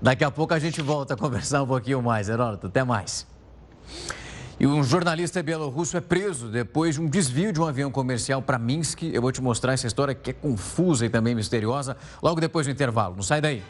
[0.00, 2.68] Daqui a pouco a gente volta a conversar um pouquinho mais, Heródoto.
[2.68, 3.26] Até mais.
[4.60, 8.58] E um jornalista bielorrusso é preso depois de um desvio de um avião comercial para
[8.58, 9.02] Minsk.
[9.04, 12.72] Eu vou te mostrar essa história que é confusa e também misteriosa logo depois do
[12.72, 13.14] intervalo.
[13.14, 13.62] Não sai daí.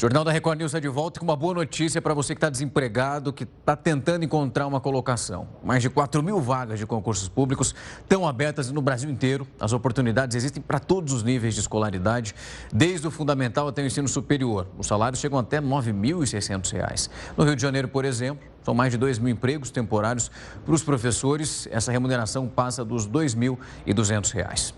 [0.00, 2.48] Jornal da Record News é de volta com uma boa notícia para você que está
[2.48, 5.46] desempregado, que está tentando encontrar uma colocação.
[5.62, 9.46] Mais de 4 mil vagas de concursos públicos estão abertas no Brasil inteiro.
[9.60, 12.34] As oportunidades existem para todos os níveis de escolaridade,
[12.72, 14.66] desde o fundamental até o ensino superior.
[14.78, 17.10] Os salários chegam até R$ 9.600.
[17.36, 20.30] No Rio de Janeiro, por exemplo, são mais de 2 mil empregos temporários
[20.64, 21.68] para os professores.
[21.70, 24.72] Essa remuneração passa dos R$ 2.200.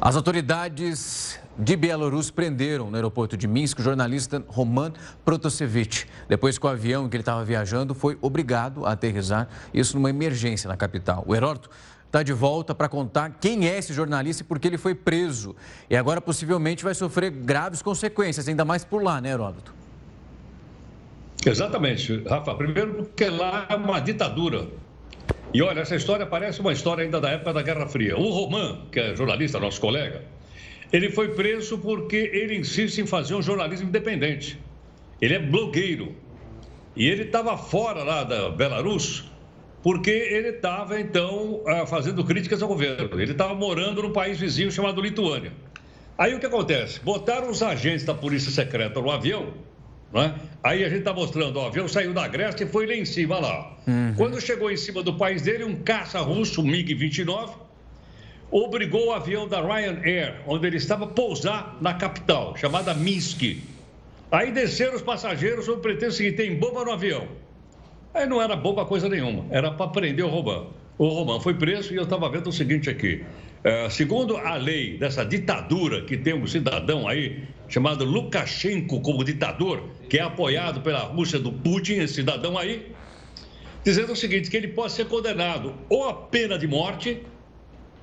[0.00, 4.92] As autoridades de Bielorrússia prenderam no aeroporto de Minsk o jornalista Roman
[5.24, 9.96] Protasevich, depois que o avião em que ele estava viajando foi obrigado a aterrissar, isso
[9.96, 11.24] numa emergência na capital.
[11.26, 11.68] O Heródoto
[12.06, 15.56] está de volta para contar quem é esse jornalista e por que ele foi preso.
[15.90, 19.74] E agora possivelmente vai sofrer graves consequências, ainda mais por lá, né, Heródoto?
[21.44, 22.54] Exatamente, Rafa.
[22.54, 24.68] Primeiro porque lá é uma ditadura.
[25.52, 28.16] E olha, essa história parece uma história ainda da época da Guerra Fria.
[28.18, 30.22] O Roman, que é jornalista, nosso colega,
[30.92, 34.60] ele foi preso porque ele insiste em fazer um jornalismo independente.
[35.20, 36.14] Ele é blogueiro.
[36.94, 39.24] E ele estava fora lá da Belarus
[39.82, 43.20] porque ele estava, então, ah, fazendo críticas ao governo.
[43.20, 45.52] Ele estava morando num país vizinho chamado Lituânia.
[46.16, 47.00] Aí o que acontece?
[47.00, 49.54] Botaram os agentes da polícia secreta no avião,
[50.12, 50.34] né?
[50.62, 53.04] Aí a gente está mostrando, ó, o avião saiu da Grécia e foi lá em
[53.04, 53.76] cima lá.
[53.86, 54.14] Uhum.
[54.16, 57.50] Quando chegou em cima do país dele, um caça russo, um MiG-29,
[58.50, 63.58] obrigou o avião da Ryanair, onde ele estava, a pousar na capital, chamada Minsk.
[64.30, 67.26] Aí desceram os passageiros sob o pretexto seguinte, tem bomba no avião.
[68.12, 70.66] Aí não era bomba coisa nenhuma, era para prender o Roman.
[70.98, 73.24] O Roman foi preso e eu estava vendo o seguinte aqui.
[73.62, 79.84] É, segundo a lei dessa ditadura que tem um cidadão aí chamado Lukashenko como ditador,
[80.10, 82.90] que é apoiado pela Rússia do Putin, esse cidadão aí,
[83.84, 87.22] dizendo o seguinte, que ele pode ser condenado ou a pena de morte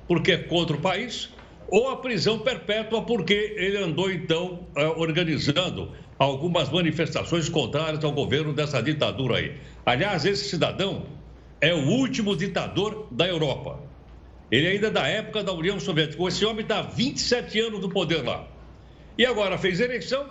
[0.08, 1.30] porque é contra o país,
[1.68, 8.52] ou a prisão perpétua, porque ele andou, então, é, organizando algumas manifestações contrárias ao governo
[8.52, 9.52] dessa ditadura aí.
[9.84, 11.06] Aliás, esse cidadão
[11.60, 13.80] é o último ditador da Europa.
[14.50, 16.22] Ele ainda é da época da União Soviética.
[16.24, 18.46] Esse homem está há 27 anos no poder lá.
[19.18, 20.28] E agora fez eleição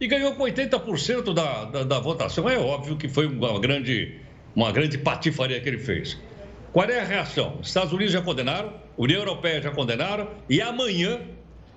[0.00, 2.48] e ganhou com 80% da, da, da votação.
[2.48, 4.20] É óbvio que foi uma grande,
[4.54, 6.18] uma grande patifaria que ele fez.
[6.72, 7.58] Qual é a reação?
[7.62, 11.20] Estados Unidos já condenaram, União Europeia já condenaram e amanhã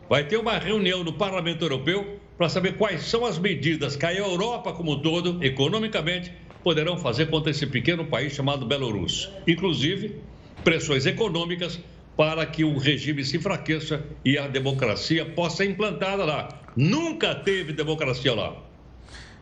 [0.10, 4.14] vai ter uma reunião no Parlamento Europeu para saber quais são as medidas que a
[4.14, 6.32] Europa como um todo, economicamente,
[6.66, 9.30] poderão fazer contra esse pequeno país chamado Belarus.
[9.48, 10.16] Inclusive,
[10.64, 11.80] pressões econômicas
[12.18, 16.50] para que o regime se enfraqueça e a democracia possa ser implantada lá.
[16.76, 18.64] Nunca teve democracia lá.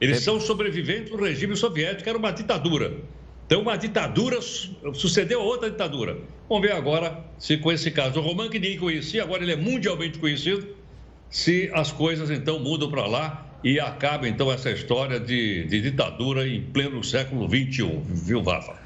[0.01, 0.19] Eles é...
[0.19, 2.93] são sobreviventes do regime soviético, era uma ditadura.
[3.45, 6.17] Então, uma ditadura sucedeu a outra ditadura.
[6.49, 9.55] Vamos ver agora se com esse caso, o Roman que ninguém conhecia, agora ele é
[9.55, 10.67] mundialmente conhecido,
[11.30, 16.47] se as coisas então mudam para lá e acaba então essa história de, de ditadura
[16.47, 18.84] em pleno século XXI, viu, Rafa?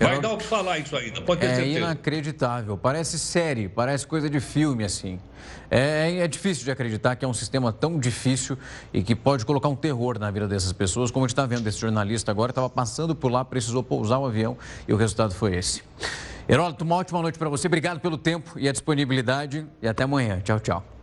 [0.00, 1.78] Vai dar o que falar isso ainda, pode ter é certeza.
[1.78, 5.18] É inacreditável, parece série, parece coisa de filme assim.
[5.70, 8.56] É, é, difícil de acreditar que é um sistema tão difícil
[8.92, 11.66] e que pode colocar um terror na vida dessas pessoas, como a gente está vendo
[11.66, 14.56] esse jornalista agora, estava passando por lá, precisou pousar o avião
[14.86, 15.82] e o resultado foi esse.
[16.48, 20.40] Heródoto, uma ótima noite para você, obrigado pelo tempo e a disponibilidade e até amanhã.
[20.40, 20.97] Tchau, tchau.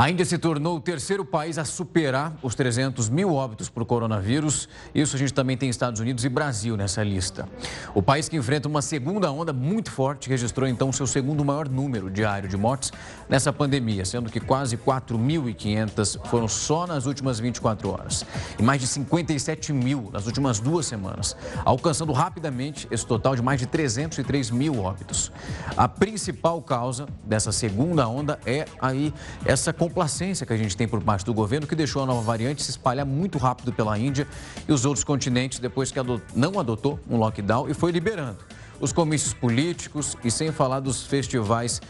[0.00, 4.66] A Índia se tornou o terceiro país a superar os 300 mil óbitos por coronavírus.
[4.94, 7.46] Isso a gente também tem Estados Unidos e Brasil nessa lista.
[7.94, 12.08] O país que enfrenta uma segunda onda muito forte registrou então seu segundo maior número
[12.08, 12.90] diário de mortes
[13.28, 18.24] nessa pandemia, sendo que quase 4.500 foram só nas últimas 24 horas
[18.58, 23.60] e mais de 57 mil nas últimas duas semanas, alcançando rapidamente esse total de mais
[23.60, 25.30] de 303 mil óbitos.
[25.76, 29.12] A principal causa dessa segunda onda é aí
[29.44, 32.62] essa complacência que a gente tem por parte do governo, que deixou a nova variante
[32.62, 34.26] se espalhar muito rápido pela Índia
[34.68, 35.98] e os outros continentes depois que
[36.34, 38.38] não adotou um lockdown e foi liberando
[38.80, 41.82] os comícios políticos e sem falar dos festivais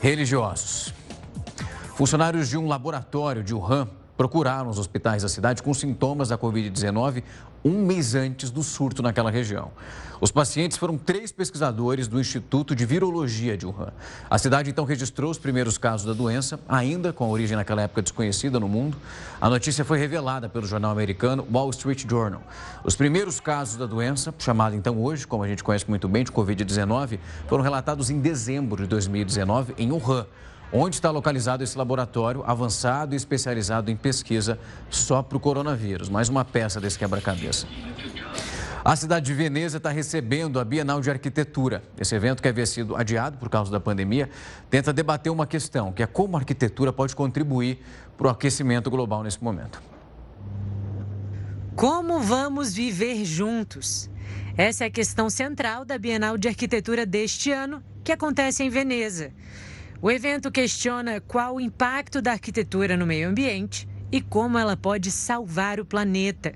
[0.00, 0.94] religiosos.
[1.96, 3.88] Funcionários de um laboratório de Wuhan
[4.18, 7.22] procuraram os hospitais da cidade com sintomas da Covid-19
[7.64, 9.70] um mês antes do surto naquela região.
[10.20, 13.92] Os pacientes foram três pesquisadores do Instituto de Virologia de Wuhan.
[14.28, 18.02] A cidade então registrou os primeiros casos da doença, ainda com a origem naquela época
[18.02, 18.96] desconhecida no mundo.
[19.40, 22.42] A notícia foi revelada pelo jornal americano Wall Street Journal.
[22.84, 26.32] Os primeiros casos da doença, chamada então hoje, como a gente conhece muito bem, de
[26.32, 30.26] Covid-19, foram relatados em dezembro de 2019 em Wuhan
[30.72, 34.58] onde está localizado esse laboratório avançado e especializado em pesquisa
[34.90, 36.08] só para o coronavírus.
[36.08, 37.66] Mais uma peça desse quebra-cabeça.
[38.84, 41.82] A cidade de Veneza está recebendo a Bienal de Arquitetura.
[41.98, 44.30] Esse evento, que havia sido adiado por causa da pandemia,
[44.70, 47.80] tenta debater uma questão, que é como a arquitetura pode contribuir
[48.16, 49.82] para o aquecimento global nesse momento.
[51.76, 54.08] Como vamos viver juntos?
[54.56, 59.32] Essa é a questão central da Bienal de Arquitetura deste ano, que acontece em Veneza.
[60.00, 65.10] O evento questiona qual o impacto da arquitetura no meio ambiente e como ela pode
[65.10, 66.54] salvar o planeta.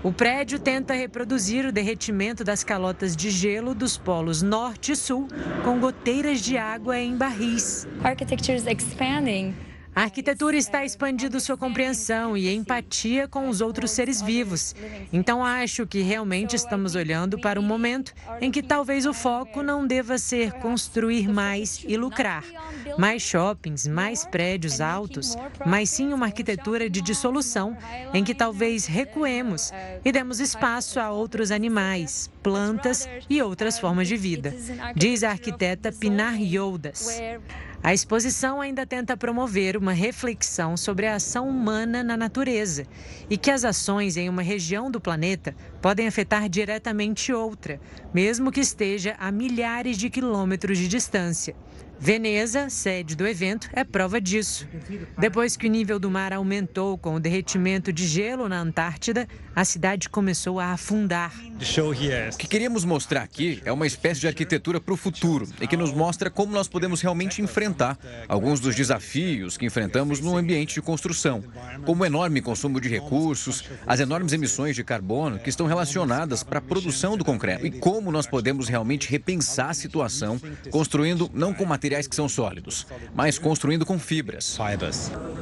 [0.00, 5.26] O prédio tenta reproduzir o derretimento das calotas de gelo dos polos norte e sul
[5.64, 7.86] com goteiras de água em barris.
[8.04, 9.56] Architecture is expanding
[9.94, 14.74] a arquitetura está expandindo sua compreensão e empatia com os outros seres vivos.
[15.12, 19.86] Então, acho que realmente estamos olhando para um momento em que talvez o foco não
[19.86, 22.42] deva ser construir mais e lucrar,
[22.98, 25.36] mais shoppings, mais prédios altos,
[25.66, 27.76] mas sim uma arquitetura de dissolução
[28.14, 29.72] em que talvez recuemos
[30.02, 34.54] e demos espaço a outros animais, plantas e outras formas de vida,
[34.96, 37.20] diz a arquiteta Pinar Yoldas.
[37.84, 42.86] A exposição ainda tenta promover uma reflexão sobre a ação humana na natureza
[43.28, 47.80] e que as ações em uma região do planeta podem afetar diretamente outra,
[48.14, 51.56] mesmo que esteja a milhares de quilômetros de distância.
[52.04, 54.66] Veneza, sede do evento, é prova disso.
[55.16, 59.64] Depois que o nível do mar aumentou com o derretimento de gelo na Antártida, a
[59.64, 61.32] cidade começou a afundar.
[62.34, 65.76] O que queríamos mostrar aqui é uma espécie de arquitetura para o futuro e que
[65.76, 67.96] nos mostra como nós podemos realmente enfrentar
[68.26, 71.44] alguns dos desafios que enfrentamos no ambiente de construção,
[71.86, 76.58] como o enorme consumo de recursos, as enormes emissões de carbono que estão relacionadas para
[76.58, 80.40] a produção do concreto e como nós podemos realmente repensar a situação
[80.72, 84.58] construindo não com materiais materiais que são sólidos, mas construindo com fibras.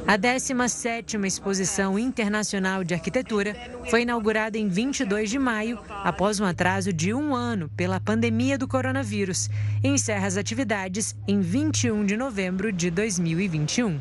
[0.05, 3.55] A 17ª Exposição Internacional de Arquitetura
[3.89, 8.67] foi inaugurada em 22 de maio, após um atraso de um ano pela pandemia do
[8.67, 9.49] coronavírus,
[9.83, 13.99] e encerra as atividades em 21 de novembro de 2021.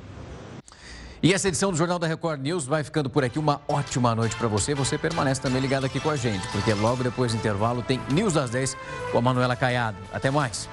[1.23, 3.39] E essa edição do Jornal da Record News vai ficando por aqui.
[3.39, 4.75] Uma ótima noite para você.
[4.75, 8.33] Você permanece também ligado aqui com a gente, porque logo depois do intervalo tem News
[8.33, 8.75] das 10
[9.13, 9.99] com a Manuela Caiado.
[10.11, 10.67] Até mais.